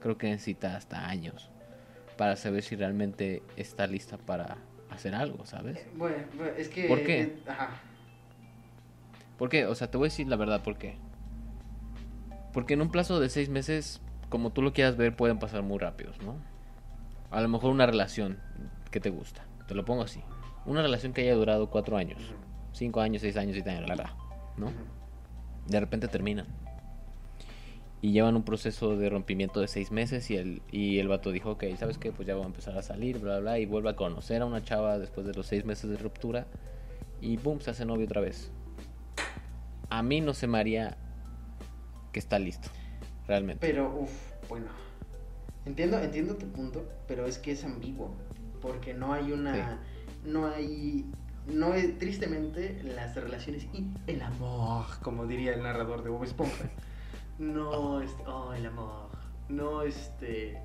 [0.00, 1.50] Creo que necesita hasta años
[2.16, 4.58] para saber si realmente está lista para
[4.90, 5.78] hacer algo, ¿sabes?
[5.78, 6.16] Eh, Bueno,
[6.56, 6.86] es que...
[6.88, 7.20] ¿Por qué?
[7.22, 7.70] eh, ajá.
[9.38, 9.66] ¿Por qué?
[9.66, 10.96] O sea, te voy a decir la verdad, ¿por qué?
[12.52, 15.78] Porque en un plazo de seis meses, como tú lo quieras ver, pueden pasar muy
[15.78, 16.36] rápidos, ¿no?
[17.30, 18.38] A lo mejor una relación
[18.90, 20.22] que te gusta, te lo pongo así.
[20.64, 22.18] Una relación que haya durado cuatro años,
[22.72, 24.14] cinco años, seis años, siete años, la, la,
[24.56, 24.72] ¿no?
[25.66, 26.46] De repente terminan.
[28.02, 31.52] Y llevan un proceso de rompimiento de seis meses y el, y el vato dijo,
[31.52, 32.12] ok, ¿sabes qué?
[32.12, 34.62] Pues ya voy a empezar a salir, bla, bla, y vuelve a conocer a una
[34.62, 36.46] chava después de los seis meses de ruptura
[37.20, 38.50] y boom, se hace novio otra vez.
[39.88, 40.96] A mí no se me haría
[42.12, 42.68] que está listo,
[43.26, 43.66] realmente.
[43.66, 44.10] Pero, uff,
[44.48, 44.66] bueno.
[45.64, 48.14] Entiendo, entiendo tu punto, pero es que es ambiguo.
[48.60, 49.80] Porque no hay una.
[50.24, 51.04] No hay.
[51.46, 56.70] No es, tristemente, las relaciones y el amor, como diría el narrador de Bob Esponja.
[57.38, 59.08] No, este, oh, el amor.
[59.48, 60.58] No, este.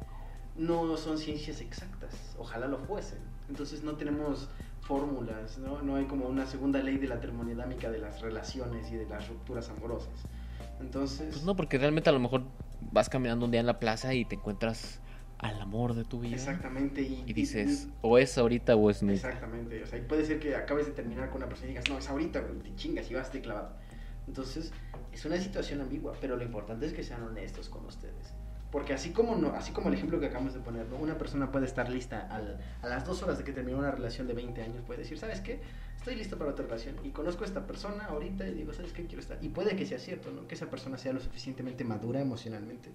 [0.56, 2.36] No son ciencias exactas.
[2.38, 3.20] Ojalá lo fuesen.
[3.50, 4.50] Entonces no tenemos
[4.82, 5.82] fórmulas, ¿no?
[5.82, 9.28] No hay como una segunda ley de la termodinámica de las relaciones y de las
[9.30, 10.14] rupturas amorosas.
[10.80, 11.30] Entonces.
[11.32, 12.44] Pues no, porque realmente a lo mejor
[12.92, 15.00] vas caminando un día en la plaza y te encuentras
[15.38, 16.36] al amor de tu vida.
[16.36, 17.02] Exactamente.
[17.02, 19.16] Y, Y dices, o es ahorita o es nunca.
[19.16, 19.84] Exactamente.
[19.84, 21.98] O sea, y puede ser que acabes de terminar con una persona y digas, no,
[21.98, 23.74] es ahorita, te chingas y vas de clavado.
[24.28, 24.72] Entonces,
[25.12, 28.34] es una situación ambigua, pero lo importante es que sean honestos con ustedes.
[28.72, 30.95] Porque así como no, así como el ejemplo que acabamos de poner, ¿no?
[30.95, 34.28] una persona puede estar lista al- a las dos horas de que terminó una relación
[34.28, 35.59] de 20 años, puede decir, ¿sabes qué?
[35.97, 39.05] Estoy listo para otra relación y conozco a esta persona ahorita y digo, ¿sabes qué?
[39.05, 39.38] Quiero estar.
[39.41, 40.47] Y puede que sea cierto, ¿no?
[40.47, 42.91] Que esa persona sea lo suficientemente madura emocionalmente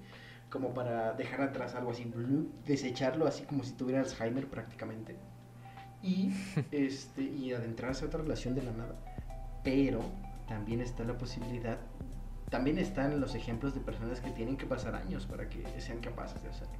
[0.48, 5.16] como para dejar atrás algo así, blue, desecharlo así como si tuviera Alzheimer prácticamente.
[6.02, 6.30] Y,
[6.72, 8.94] este, y adentrarse a otra relación de la nada.
[9.62, 10.00] Pero
[10.48, 11.78] también está la posibilidad
[12.50, 16.42] también están los ejemplos de personas que tienen que pasar años para que sean capaces
[16.42, 16.74] de hacerlo.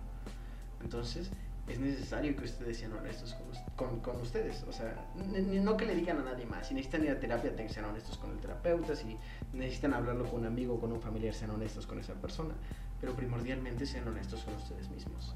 [0.83, 1.31] Entonces,
[1.69, 4.62] es necesario que ustedes sean honestos con, con- con ustedes.
[4.69, 6.69] O sea, no que le digan a nadie más.
[6.69, 8.95] Si necesitan ir a terapia, ser honestos con el terapeuta.
[8.95, 9.17] Si
[9.53, 12.55] necesitan hablarlo con un amigo o con un familiar, sean honestos con esa persona.
[13.01, 15.35] Pero primordialmente sean honestos con ustedes mismos.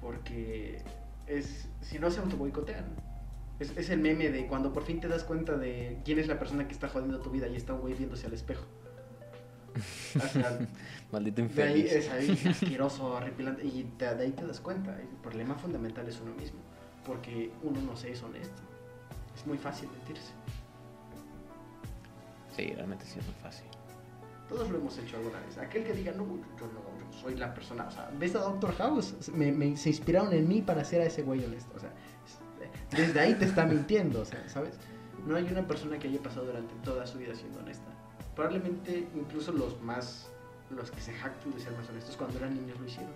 [0.00, 0.82] Porque
[1.28, 2.86] es, si no se autoboicotean.
[3.60, 6.38] Es, es el meme de cuando por fin te das cuenta de quién es la
[6.38, 8.64] persona que está jodiendo tu vida y está un güey viéndose al espejo.
[11.12, 11.92] Maldito de ahí infeliz.
[11.92, 13.64] es ahí asqueroso, horripilante.
[13.64, 14.98] Y te- de ahí te das cuenta.
[15.00, 16.60] El problema fundamental es uno mismo.
[17.04, 18.62] Porque uno no se es honesto.
[19.36, 20.32] Es muy fácil mentirse.
[22.56, 23.66] Sí, realmente sí es muy fácil.
[24.48, 25.56] Todos lo hemos hecho alguna vez.
[25.58, 27.86] Aquel que diga, no, yo no, yo soy la persona.
[27.86, 29.14] O sea, ¿ves a Doctor House?
[29.32, 31.72] Me, me- se inspiraron en mí para hacer a ese güey honesto.
[31.76, 31.90] O sea,
[32.26, 32.38] es-
[32.96, 34.74] desde ahí te está mintiendo, o sea, ¿sabes?
[35.26, 37.86] No hay una persona que haya pasado durante toda su vida siendo honesta.
[38.34, 40.28] Probablemente incluso los más,
[40.70, 43.12] los que se jactan de ser más honestos cuando eran niños lo hicieron.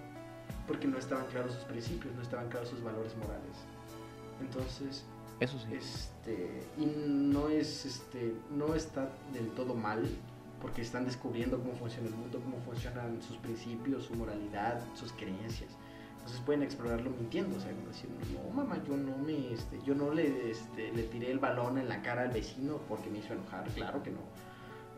[0.66, 3.56] Porque no estaban claros sus principios, no estaban claros sus valores morales.
[4.40, 5.04] Entonces,
[5.40, 5.74] Eso sí.
[5.74, 10.06] este, y no es, este, no está del todo mal,
[10.60, 15.70] porque están descubriendo cómo funciona el mundo, cómo funcionan sus principios, su moralidad, sus creencias.
[16.16, 19.94] Entonces pueden explorarlo mintiendo, o sea, como decir, no mamá, yo no me, este, yo
[19.94, 23.32] no le, este, le tiré el balón en la cara al vecino porque me hizo
[23.32, 24.18] enojar, claro que no.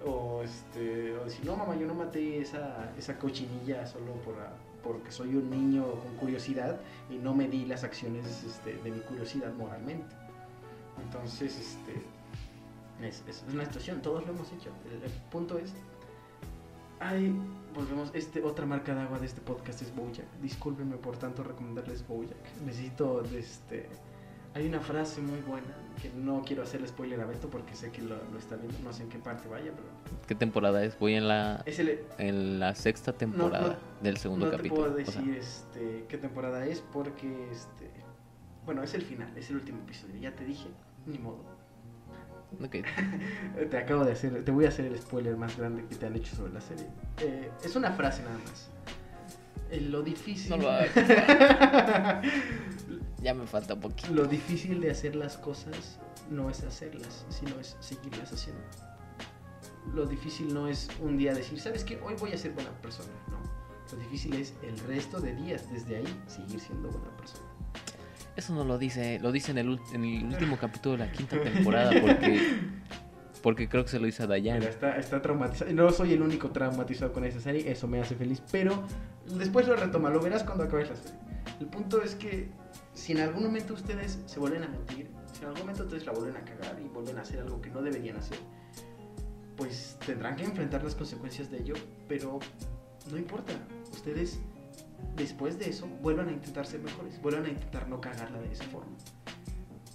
[0.06, 4.36] O este, o decir, no mamá, yo no maté esa, esa cochinilla solo por,
[4.82, 6.80] porque soy un niño con curiosidad
[7.10, 10.14] y no medí las acciones este, de mi curiosidad moralmente.
[11.02, 12.02] Entonces, este,
[13.06, 14.70] es, una situación, todos lo hemos hecho.
[14.90, 15.72] El, punto es,
[17.00, 17.34] hay,
[17.74, 20.26] volvemos, este, otra marca de agua de este podcast es Bojack.
[20.40, 22.36] Discúlpenme por tanto recomendarles Bojack.
[22.64, 23.88] Necesito, este,
[24.54, 28.02] hay una frase muy buena que no quiero hacerle spoiler a Beto porque sé que
[28.02, 29.88] lo, lo está viendo, no sé en qué parte vaya, pero
[30.26, 30.98] ¿Qué temporada es?
[30.98, 34.84] Voy en la es el, en la sexta temporada no- del segundo no capítulo.
[34.84, 37.90] te puedo O sea, decir este, qué temporada es porque, este,
[38.64, 40.16] bueno, es el final, es el último episodio.
[40.20, 40.68] Ya te dije,
[41.06, 41.42] ni modo.
[42.64, 42.76] ok.
[43.70, 46.14] Te acabo de hacer, te voy a hacer el spoiler más grande que te han
[46.16, 46.86] hecho sobre la serie.
[47.20, 48.70] Eh, es una frase nada más.
[49.70, 50.48] Eh, lo difícil.
[50.50, 50.70] No lo
[53.22, 54.12] Ya me falta un poquito.
[54.12, 55.98] lo difícil de hacer las cosas
[56.30, 58.62] no es hacerlas, sino es seguirlas haciendo.
[59.94, 61.98] Lo difícil no es un día decir, ¿sabes qué?
[62.02, 63.08] Hoy voy a ser buena persona.
[63.28, 63.38] No.
[63.90, 67.44] Lo difícil es el resto de días, desde ahí, seguir siendo buena persona.
[68.36, 71.40] Eso no lo dice, lo dice en el, en el último capítulo de la quinta
[71.42, 72.40] temporada porque
[73.42, 74.62] porque creo que se lo dice a Dayan.
[74.62, 75.72] Está, está traumatizado.
[75.72, 78.82] No soy el único traumatizado con esa serie, eso me hace feliz, pero
[79.26, 81.18] después lo retoma, lo verás cuando acabes la serie.
[81.60, 82.50] El punto es que
[82.98, 86.12] si en algún momento ustedes se vuelven a mentir, si en algún momento ustedes la
[86.12, 88.38] vuelven a cagar y vuelven a hacer algo que no deberían hacer,
[89.56, 91.74] pues tendrán que enfrentar las consecuencias de ello,
[92.08, 92.40] pero
[93.10, 93.52] no importa,
[93.92, 94.40] ustedes
[95.16, 98.64] después de eso vuelvan a intentar ser mejores, vuelvan a intentar no cagarla de esa
[98.64, 98.96] forma.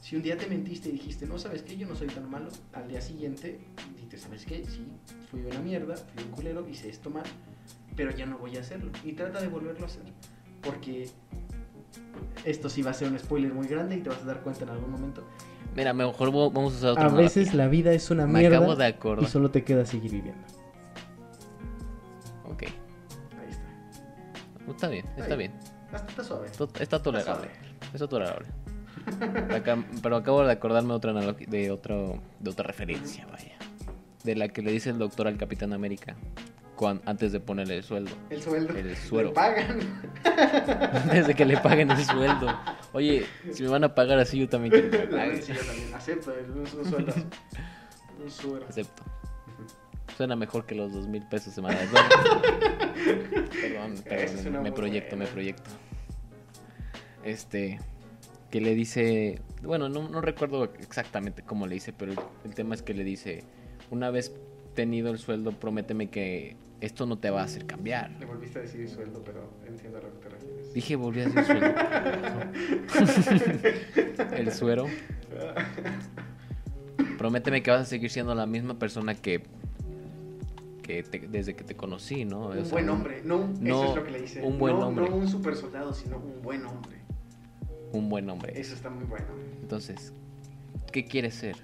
[0.02, 2.50] Si un día te mentiste y dijiste, no sabes qué, yo no soy tan malo,
[2.72, 3.60] al día siguiente
[3.96, 4.64] dijiste, ¿sabes qué?
[4.64, 4.88] Sí,
[5.30, 7.26] fui una mierda, fui un culero, hice esto mal,
[7.98, 8.92] pero ya no voy a hacerlo.
[9.04, 10.04] Y trata de volverlo a hacer.
[10.62, 11.10] Porque
[12.46, 14.64] esto sí va a ser un spoiler muy grande y te vas a dar cuenta
[14.64, 15.24] en algún momento.
[15.76, 18.76] Mira, mejor vamos a usar otra A veces la vida es una Me mierda acabo
[18.76, 20.44] de y solo te queda seguir viviendo.
[22.46, 24.72] Ok, Ahí está.
[24.72, 25.38] está bien, está Ahí.
[25.38, 25.52] bien.
[25.86, 26.48] Está, está suave.
[26.80, 27.48] Está tolerable.
[27.94, 28.48] Está tolerable.
[29.56, 33.58] Acá- pero acabo de acordarme de otra de otro, de otra referencia, vaya.
[34.24, 36.16] De la que le dice el doctor al Capitán América
[36.76, 38.12] cuan- antes de ponerle el sueldo.
[38.30, 38.76] El sueldo.
[38.78, 39.30] El suero.
[39.30, 39.80] Le pagan.
[41.04, 42.48] Antes de que le paguen el sueldo.
[42.94, 45.44] Oye, si me van a pagar así, yo también quiero que me La paguen.
[45.44, 47.14] sí, yo también acepto un, sueldo.
[48.24, 48.66] Un suero.
[48.70, 49.04] Acepto.
[50.18, 51.90] Suena mejor que los dos mil pesos semanales.
[53.62, 55.70] Perdón, perdón, me proyecto, me proyecto.
[57.24, 57.80] Este,
[58.52, 62.76] que le dice, bueno, no, no recuerdo exactamente cómo le dice, pero el, el tema
[62.76, 63.44] es que le dice,
[63.90, 64.34] una vez
[64.74, 68.12] tenido el sueldo, prométeme que esto no te va a hacer cambiar.
[68.20, 70.74] Le volviste a decir sueldo, pero entiendo a lo que te refieres.
[70.74, 71.76] Dije, volví a decir sueldo.
[74.36, 74.86] el suero.
[77.18, 79.44] Prométeme que vas a seguir siendo la misma persona que,
[80.82, 82.48] que te- desde que te conocí, ¿no?
[82.48, 84.42] O Un sea, buen hombre, no, no eso es lo que le dice.
[84.44, 85.10] un buen no, hombre.
[85.10, 86.98] No un super soldado, sino un buen hombre.
[87.94, 88.60] Un buen hombre.
[88.60, 89.28] Eso está muy bueno.
[89.62, 90.14] Entonces,
[90.92, 91.56] ¿qué quieres ser?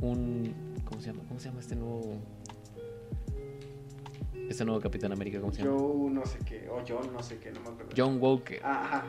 [0.00, 0.54] Un...
[0.84, 1.22] ¿Cómo se llama?
[1.28, 2.16] ¿Cómo se llama este nuevo...
[4.48, 5.40] Este nuevo Capitán América?
[5.40, 5.76] ¿Cómo se llama?
[5.78, 7.90] Joe no sé qué, o John no sé qué, no me acuerdo.
[7.96, 8.60] John Walker.
[8.62, 9.04] Ah, Ajá.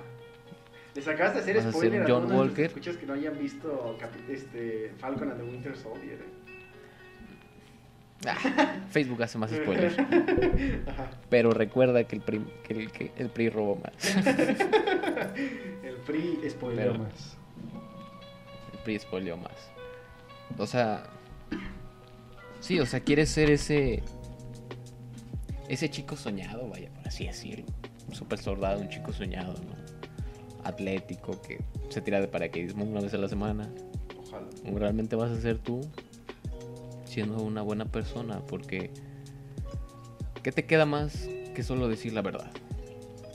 [0.95, 2.65] Les acabas de hacer ¿Vas a spoiler a John todos nuestros Walker?
[2.65, 3.97] escuchas que no hayan visto
[4.29, 6.19] este, Falcon and the Winter Soldier.
[6.21, 6.33] eh.
[8.27, 9.95] Ah, Facebook hace más spoilers.
[10.88, 11.11] Ajá.
[11.29, 14.15] Pero recuerda que el PRI, que el, que el PRI robó más.
[15.88, 17.38] El spoiler Pero- más.
[18.73, 19.71] El PRI spoileó más.
[20.57, 21.03] O sea.
[22.59, 24.01] Sí, o sea, quieres ser ese.
[25.68, 27.65] Ese chico soñado, vaya, por así decirlo.
[28.07, 29.76] Un super soldado, un chico soñado, ¿no?
[30.63, 31.59] Atlético, que
[31.89, 33.70] se tira de paracaidismo una vez a la semana.
[34.18, 34.47] Ojalá.
[34.72, 35.82] ¿O realmente vas a ser tú
[37.05, 38.39] siendo una buena persona?
[38.47, 38.91] Porque.
[40.43, 42.51] ¿Qué te queda más que solo decir la verdad?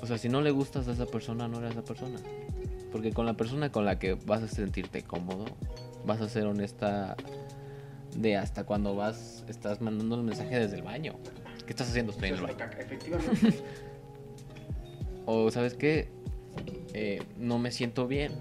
[0.01, 2.18] O sea, si no le gustas a esa persona, no eres esa persona.
[2.91, 5.45] Porque con la persona con la que vas a sentirte cómodo,
[6.07, 7.16] vas a ser honesta
[8.16, 11.14] de hasta cuando vas, estás mandando el mensaje desde el baño.
[11.72, 12.12] ¿Qué estás haciendo?
[12.12, 12.56] Estoy en el baño.
[12.78, 13.58] Efectivamente.
[15.24, 16.08] O sabes qué,
[16.92, 18.32] Eh, no me siento bien.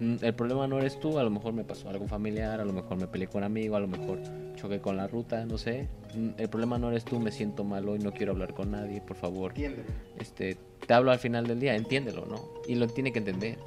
[0.00, 2.72] Mm, El problema no eres tú, a lo mejor me pasó algo familiar, a lo
[2.72, 4.18] mejor me peleé con un amigo, a lo mejor
[4.56, 5.86] choqué con la ruta, no sé.
[6.16, 9.00] Mm, El problema no eres tú, me siento mal hoy, no quiero hablar con nadie,
[9.00, 9.54] por favor.
[10.18, 12.42] Este, te hablo al final del día, entiéndelo, ¿no?
[12.66, 13.58] Y lo tiene que entender.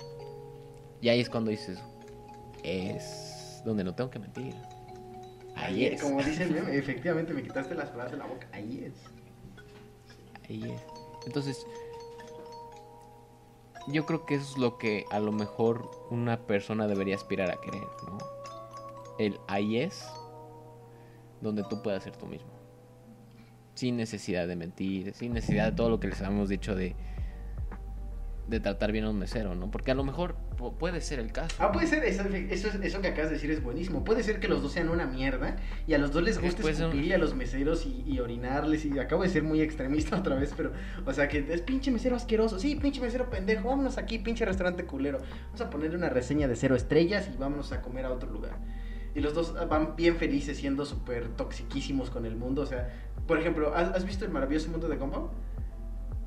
[1.00, 1.80] Y ahí es cuando dices,
[2.64, 4.54] es donde no tengo que mentir.
[5.56, 6.02] Ahí es.
[6.02, 8.48] Como dice el meme, efectivamente me quitaste las palabras de la boca.
[8.52, 8.94] Ahí es.
[10.50, 10.82] Ahí es.
[11.26, 11.66] Entonces,
[13.88, 17.60] yo creo que eso es lo que a lo mejor una persona debería aspirar a
[17.62, 18.18] querer, ¿no?
[19.18, 20.06] El ahí es
[21.42, 22.50] donde tú puedas ser tú mismo.
[23.76, 26.96] Sin necesidad de mentir, sin necesidad de todo lo que les habíamos dicho de,
[28.48, 29.72] de tratar bien a un mesero, ¿no?
[29.72, 31.56] Porque a lo mejor pu- puede ser el caso.
[31.60, 34.04] Ah, puede ser, eso, eso, eso que acabas de decir es buenísimo.
[34.04, 35.56] Puede ser que los dos sean una mierda
[35.88, 38.86] y a los dos les guste un- escupir a los meseros y, y orinarles.
[38.86, 40.72] Y acabo de ser muy extremista otra vez, pero,
[41.06, 42.60] o sea, que es pinche mesero asqueroso.
[42.60, 43.70] Sí, pinche mesero pendejo.
[43.70, 45.20] Vámonos aquí, pinche restaurante culero.
[45.48, 48.58] Vamos a ponerle una reseña de cero estrellas y vámonos a comer a otro lugar.
[49.16, 52.62] Y los dos van bien felices siendo súper toxiquísimos con el mundo.
[52.62, 52.94] O sea,
[53.26, 55.30] por ejemplo, ¿has, has visto el maravilloso mundo de Gumball?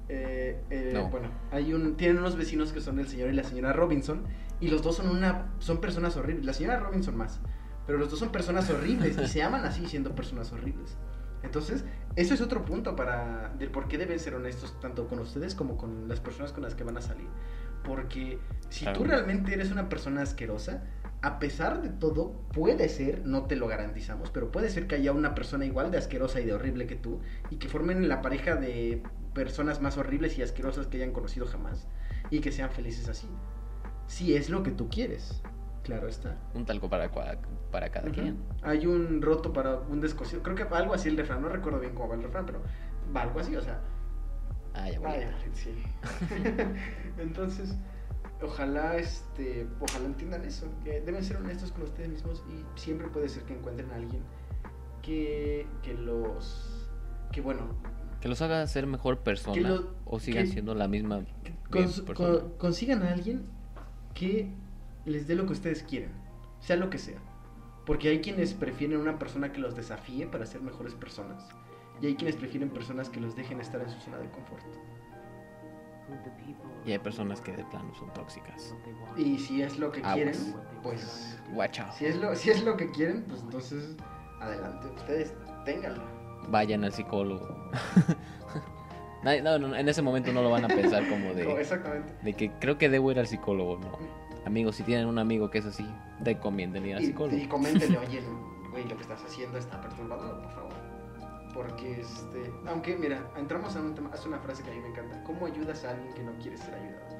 [0.08, 1.08] Eh, eh, No.
[1.08, 4.24] Bueno, hay un, tienen unos vecinos que son el señor y la señora Robinson
[4.60, 6.44] y los dos son una son personas horribles.
[6.44, 7.40] La señora Robinson más,
[7.86, 10.96] pero los dos son personas horribles y se aman así siendo personas horribles.
[11.42, 11.84] Entonces,
[12.16, 15.76] eso es otro punto para del por qué deben ser honestos tanto con ustedes como
[15.76, 17.28] con las personas con las que van a salir.
[17.84, 18.38] Porque
[18.70, 20.82] si tú realmente eres una persona asquerosa,
[21.20, 25.12] a pesar de todo, puede ser, no te lo garantizamos, pero puede ser que haya
[25.12, 28.54] una persona igual de asquerosa y de horrible que tú y que formen la pareja
[28.54, 29.02] de
[29.34, 31.88] personas más horribles y asquerosas que hayan conocido jamás
[32.30, 33.28] y que sean felices así.
[34.06, 35.42] Si es lo que tú quieres,
[35.82, 36.38] claro está.
[36.54, 37.10] Un talco para,
[37.70, 38.14] para cada Ujú.
[38.14, 38.38] quien.
[38.62, 40.42] Hay un roto para un descosido.
[40.42, 42.62] Creo que va algo así el refrán, no recuerdo bien cómo va el refrán, pero
[43.14, 43.80] va algo así, o sea.
[44.72, 45.10] Ah, ya voy.
[45.52, 45.74] Sí.
[47.18, 47.74] Entonces,
[48.42, 53.28] ojalá este, ojalá entiendan eso, que deben ser honestos con ustedes mismos y siempre puede
[53.28, 54.22] ser que encuentren a alguien
[55.02, 56.88] que, que los
[57.32, 57.62] que bueno,
[58.20, 61.20] Que los haga ser mejor persona lo- o sigan que- siendo la misma
[61.70, 62.14] cons- persona.
[62.40, 63.44] con- consigan a alguien
[64.14, 64.50] que
[65.04, 66.10] les dé lo que ustedes quieren,
[66.60, 67.18] sea lo que sea.
[67.86, 71.46] Porque hay quienes prefieren una persona que los desafíe para ser mejores personas.
[72.02, 74.62] Y hay quienes prefieren personas que los dejen estar en su zona de confort.
[76.84, 78.74] Y hay personas que de plano son tóxicas.
[79.16, 80.14] Y si es lo que Aguas.
[80.14, 80.34] quieren,
[80.82, 81.92] pues out.
[81.92, 83.96] si es lo si es lo que quieren, pues entonces
[84.40, 85.34] adelante, ustedes
[85.64, 86.02] ténganlo.
[86.48, 87.46] Vayan al psicólogo.
[89.42, 92.14] No, no, en ese momento no lo van a pensar como No, de, exactamente.
[92.22, 93.98] de que creo que debo ir al psicólogo, no.
[94.46, 95.84] Amigos, si tienen un amigo que es así,
[96.20, 97.36] recomienden ir al Y, psicólogo.
[97.36, 98.22] y coméntenle, oye,
[98.70, 100.72] güey, lo que estás haciendo está perturbador, por favor.
[101.54, 104.88] Porque, este, aunque, mira, entramos a un tema, hace una frase que a mí me
[104.88, 105.22] encanta.
[105.24, 107.16] ¿Cómo ayudas a alguien que no quiere ser ayudado?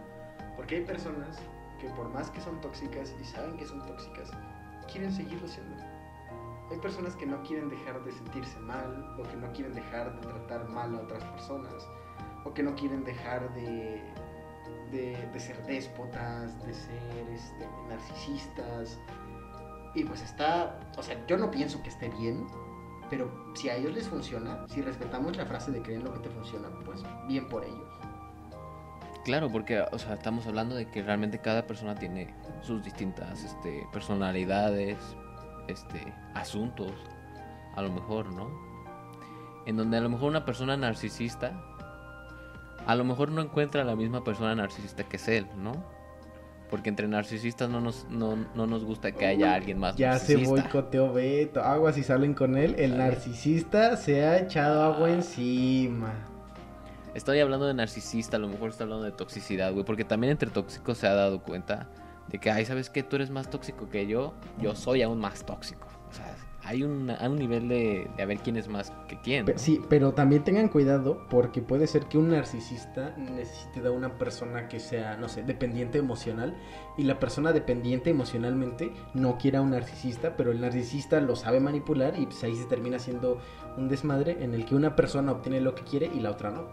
[0.57, 1.39] Porque hay personas
[1.81, 4.31] que por más que son tóxicas y saben que son tóxicas,
[4.91, 5.77] quieren seguirlo siendo.
[6.71, 10.27] Hay personas que no quieren dejar de sentirse mal, o que no quieren dejar de
[10.27, 11.89] tratar mal a otras personas,
[12.45, 14.03] o que no quieren dejar de,
[14.91, 18.99] de, de ser déspotas, de ser este, narcisistas.
[19.95, 22.47] Y pues está, o sea, yo no pienso que esté bien,
[23.11, 26.31] pero si a ellos les funciona, si respetamos la frase de creen lo que te
[26.31, 27.89] funciona, pues bien por ellos.
[29.25, 33.87] Claro, porque, o sea, estamos hablando de que realmente cada persona tiene sus distintas este,
[33.93, 34.97] personalidades,
[35.67, 36.93] este, asuntos,
[37.77, 38.49] a lo mejor, ¿no?
[39.67, 41.61] En donde a lo mejor una persona narcisista,
[42.87, 45.73] a lo mejor no encuentra la misma persona narcisista que es él, ¿no?
[46.71, 50.35] Porque entre narcisistas no nos, no, no nos gusta que haya alguien más Ya se
[50.35, 50.63] narcisista.
[50.63, 51.63] boicoteó Beto.
[51.63, 52.75] Aguas si salen con él.
[52.79, 56.13] El narcisista se ha echado agua encima.
[57.15, 60.51] Estoy hablando de narcisista, a lo mejor está hablando de toxicidad, güey, porque también entre
[60.51, 61.89] tóxicos se ha dado cuenta
[62.29, 63.03] de que, ay, ¿sabes qué?
[63.03, 65.88] Tú eres más tóxico que yo, yo soy aún más tóxico.
[66.69, 69.47] Hay, un, hay un nivel de, de a ver quién es más que quién.
[69.57, 74.69] Sí, pero también tengan cuidado porque puede ser que un narcisista necesite de una persona
[74.69, 76.55] que sea, no sé, dependiente emocional
[76.99, 82.19] y la persona dependiente emocionalmente no quiera un narcisista, pero el narcisista lo sabe manipular
[82.19, 83.41] y pues ahí se termina siendo
[83.79, 86.69] un desmadre en el que una persona obtiene lo que quiere y la otra no.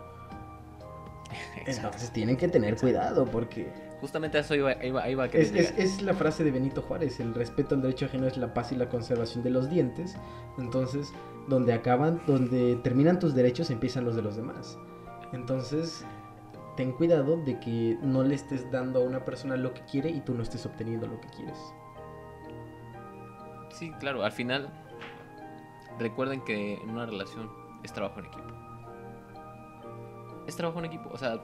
[1.59, 1.87] Exacto.
[1.87, 3.71] Entonces tienen que tener cuidado porque
[4.05, 7.19] Justamente a eso iba, iba, iba a es, es- es la frase de Benito Juárez,
[7.19, 10.15] el respeto al derecho ajeno es la paz y la conservación de los dientes.
[10.59, 11.11] Entonces,
[11.47, 14.77] donde acaban, donde terminan tus derechos, empiezan los de los demás.
[15.33, 16.05] Entonces,
[16.77, 20.21] ten cuidado de que no le estés dando a una persona lo que quiere y
[20.21, 21.57] tú no estés obteniendo lo que quieres.
[23.71, 24.69] Sí, claro, al final
[25.97, 27.49] recuerden que en una relación
[27.83, 28.43] es trabajo en equipo.
[30.45, 31.41] Es trabajo en equipo, o sea,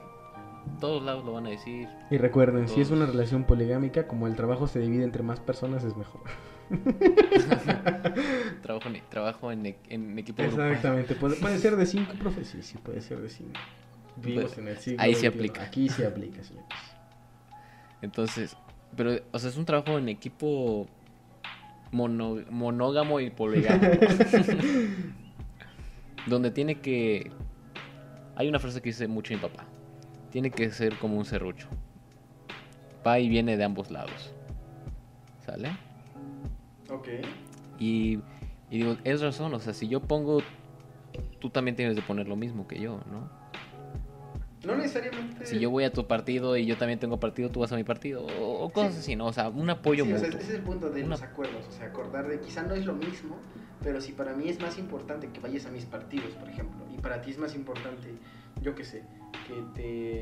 [0.80, 1.88] todos lados lo van a decir.
[2.10, 5.84] Y recuerden, si es una relación poligámica, como el trabajo se divide entre más personas,
[5.84, 6.22] es mejor.
[8.62, 10.42] Trabajo en, trabajo en, e- en equipo.
[10.42, 11.14] Exactamente.
[11.14, 12.44] Puede, puede ser de cinco, profe.
[12.44, 13.58] Sí, sí, puede ser de cinco.
[14.16, 15.62] Vivimos Pues, en el siglo ahí se aplica.
[15.62, 16.68] Aquí se aplica, señores.
[18.02, 18.56] Entonces,
[18.96, 20.86] pero, o sea, es un trabajo en equipo
[21.92, 24.06] mono- monógamo y poligámico.
[26.26, 27.30] Donde tiene que...
[28.36, 29.66] Hay una frase que dice mucho mi papá.
[30.32, 31.68] Tiene que ser como un serrucho.
[33.06, 34.32] Va y viene de ambos lados.
[35.44, 35.76] ¿Sale?
[36.88, 37.08] Ok.
[37.78, 38.18] Y,
[38.70, 40.44] y digo, es razón, o sea, si yo pongo,
[41.40, 43.28] tú también tienes de poner lo mismo que yo, ¿no?
[44.64, 45.44] No necesariamente.
[45.44, 47.82] Si yo voy a tu partido y yo también tengo partido, tú vas a mi
[47.82, 49.00] partido, o, o cosas Sí.
[49.00, 49.26] así, ¿no?
[49.26, 50.40] O sea, un apoyo Sí, o sea, mutuo.
[50.40, 52.86] ese es el punto de Una- los acuerdos, o sea, acordar de quizá no es
[52.86, 53.40] lo mismo,
[53.82, 56.98] pero si para mí es más importante que vayas a mis partidos, por ejemplo, y
[56.98, 58.14] para ti es más importante,
[58.62, 59.02] yo qué sé,
[59.44, 60.21] que te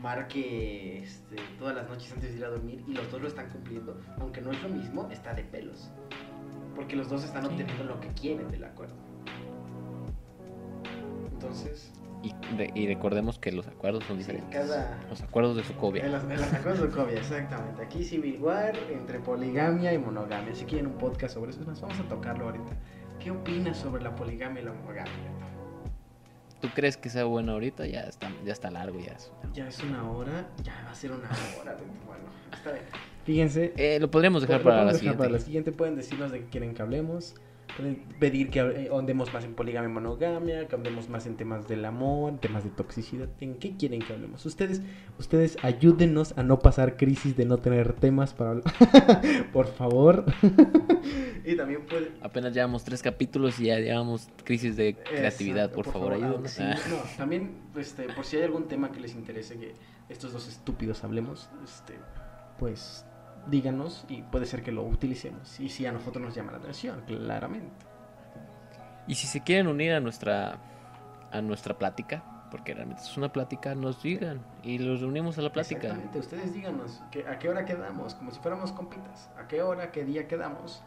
[0.00, 3.48] marque este, todas las noches antes de ir a dormir y los dos lo están
[3.50, 5.90] cumpliendo, aunque no es lo mismo, está de pelos.
[6.74, 8.94] Porque los dos están obteniendo lo que quieren del acuerdo.
[11.32, 11.92] Entonces,
[12.22, 14.50] Y, re- y recordemos que los acuerdos son diferentes.
[14.54, 16.04] cada, Los acuerdos de En Sokovia.
[16.04, 17.82] en las acuerdos de Covia, exactamente.
[17.82, 20.54] Aquí Civil War entre poligamia y monogamia.
[20.54, 22.72] Si quieren un podcast sobre eso, nos vamos a tocarlo ahorita.
[23.18, 25.12] ¿Qué opinas sobre la poligamia y la monogamia?
[26.60, 27.86] ¿Tú crees que sea bueno ahorita?
[27.86, 29.32] Ya está, ya está largo ya eso.
[29.54, 31.28] Ya es una hora, ya va a ser una
[31.60, 31.76] hora.
[32.06, 32.84] Bueno, está bien.
[33.24, 35.18] Fíjense, Eh, lo podríamos dejar Lo para la podemos dejar siguiente.
[35.18, 35.72] para la siguiente.
[35.72, 37.34] Pueden decirnos de qué quieren que hablemos.
[37.80, 41.66] Pueden pedir que eh, ahondemos más en poligamia y monogamia, que ahondemos más en temas
[41.66, 43.28] del amor, temas de toxicidad.
[43.40, 44.44] ¿En qué quieren que hablemos?
[44.44, 44.82] Ustedes,
[45.18, 48.64] ustedes ayúdenos a no pasar crisis de no tener temas para hablar.
[49.52, 50.26] Por favor.
[51.42, 52.12] Y también puede.
[52.20, 55.64] Apenas llevamos tres capítulos y ya llevamos crisis de creatividad.
[55.70, 56.34] Exacto, por, favor, ayúdenos.
[56.34, 56.76] aunque sí, Ah.
[56.90, 59.72] no, también, este, por si hay algún tema que les interese que
[60.10, 61.48] estos dos Estúpidos hablemos.
[61.64, 61.94] Este,
[62.58, 63.06] pues
[63.46, 65.58] díganos y puede ser que lo utilicemos.
[65.60, 67.86] Y si a nosotros nos llama la atención, claramente.
[69.06, 70.58] Y si se quieren unir a nuestra
[71.32, 75.52] a nuestra plática, porque realmente es una plática, nos digan y los reunimos a la
[75.52, 75.88] plática.
[75.88, 79.92] Exactamente, ustedes díganos que, a qué hora quedamos, como si fuéramos compitas, a qué hora,
[79.92, 80.82] qué día quedamos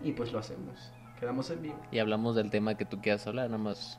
[0.00, 1.80] y pues lo hacemos, quedamos en vivo.
[1.90, 3.98] Y hablamos del tema que tú quieras hablar, nada más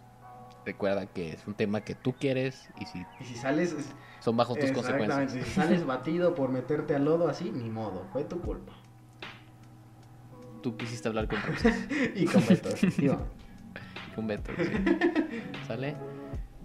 [0.72, 4.36] recuerda que es un tema que tú quieres y si Y si sales, es- son
[4.38, 5.32] bajo tus consecuencias.
[5.32, 8.74] si sales batido por meterte al lodo así, ni modo, fue tu culpa.
[10.62, 11.40] Tú quisiste hablar con
[12.16, 13.18] Y con Beto, digo,
[14.16, 14.52] con Beto.
[14.58, 14.64] sí.
[15.68, 15.96] ¿Sale?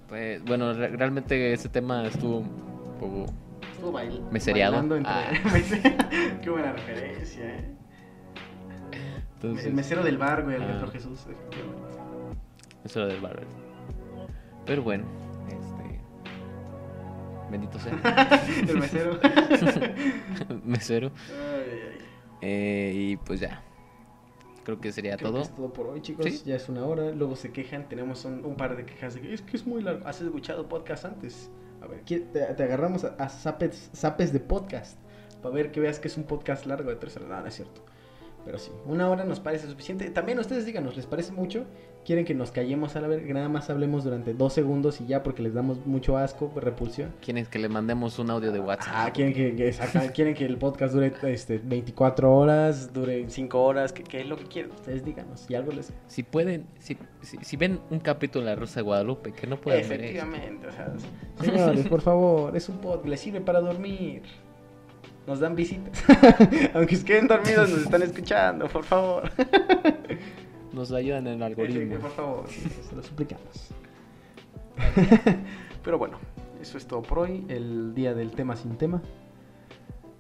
[0.09, 3.27] Pues bueno, re- realmente ese tema estuvo un poco
[3.73, 4.73] estuvo bail- Mesereado.
[4.73, 6.39] bailando entre- Ah.
[6.43, 7.71] qué buena referencia, eh.
[9.35, 10.87] entonces, El mesero del bar, güey, el Ah.
[10.93, 11.89] Jesús, efectivamente.
[12.85, 13.47] eso era del barrio.
[14.67, 15.05] Pero bueno,
[15.49, 16.01] este
[17.51, 17.93] bendito sea.
[18.69, 19.19] el mesero.
[20.65, 21.11] Mesero.
[21.29, 21.99] Ay, ay, ay.
[22.43, 23.63] Eh, y pues ya.
[24.65, 25.43] Creo que sería Creo que todo.
[25.43, 26.25] es todo por hoy, chicos.
[26.25, 26.43] Sí.
[26.47, 27.11] Ya es una hora.
[27.11, 27.89] Luego se quejan.
[27.89, 30.07] Tenemos un, un par de quejas de que es que es muy largo.
[30.07, 31.51] ¿Has escuchado podcast antes?
[31.83, 34.99] A ver, ¿qué- te, te agarramos a, a zapes, zapes de podcast.
[35.43, 37.29] Para ver que veas que es un podcast largo de tres horas.
[37.43, 37.85] No es cierto.
[38.45, 40.11] Pero sí, una hora nos parece suficiente.
[40.11, 41.65] También ustedes díganos, ¿les parece mucho?
[42.05, 43.33] ¿Quieren que nos callemos a la verga?
[43.33, 47.15] Nada más hablemos durante dos segundos y ya porque les damos mucho asco, repulsión.
[47.23, 48.93] ¿Quieren que le mandemos un audio de WhatsApp?
[48.95, 49.73] Ah, quieren que,
[50.15, 54.45] quieren que el podcast dure este, 24 horas, dure 5 horas, que es lo que
[54.45, 54.73] quieren.
[54.73, 55.47] Ustedes díganos.
[55.49, 55.95] Y algo les...
[56.07, 59.59] Si pueden, si, si, si ven un capítulo de La Rosa de Guadalupe, que no
[59.59, 60.01] pueden ver.
[60.01, 60.93] Efectivamente, o sea,
[61.41, 64.23] señores, por favor, es un podcast, les sirve para dormir.
[65.27, 66.03] Nos dan visitas.
[66.75, 69.31] Aunque queden dormidos, nos están escuchando, por favor.
[70.73, 71.99] Nos ayudan en el algoritmo.
[72.01, 73.71] Por favor, se lo suplicamos.
[75.85, 76.19] Pero bueno,
[76.61, 79.01] eso es todo por hoy, el día del tema sin tema.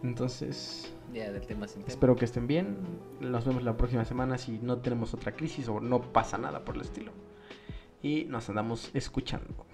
[0.04, 1.88] Entonces, Ya, del tema sin tema.
[1.88, 2.76] Espero que estén bien.
[3.20, 6.76] Nos vemos la próxima semana si no tenemos otra crisis o no pasa nada por
[6.76, 7.10] el estilo.
[8.00, 9.66] Y nos andamos escuchando.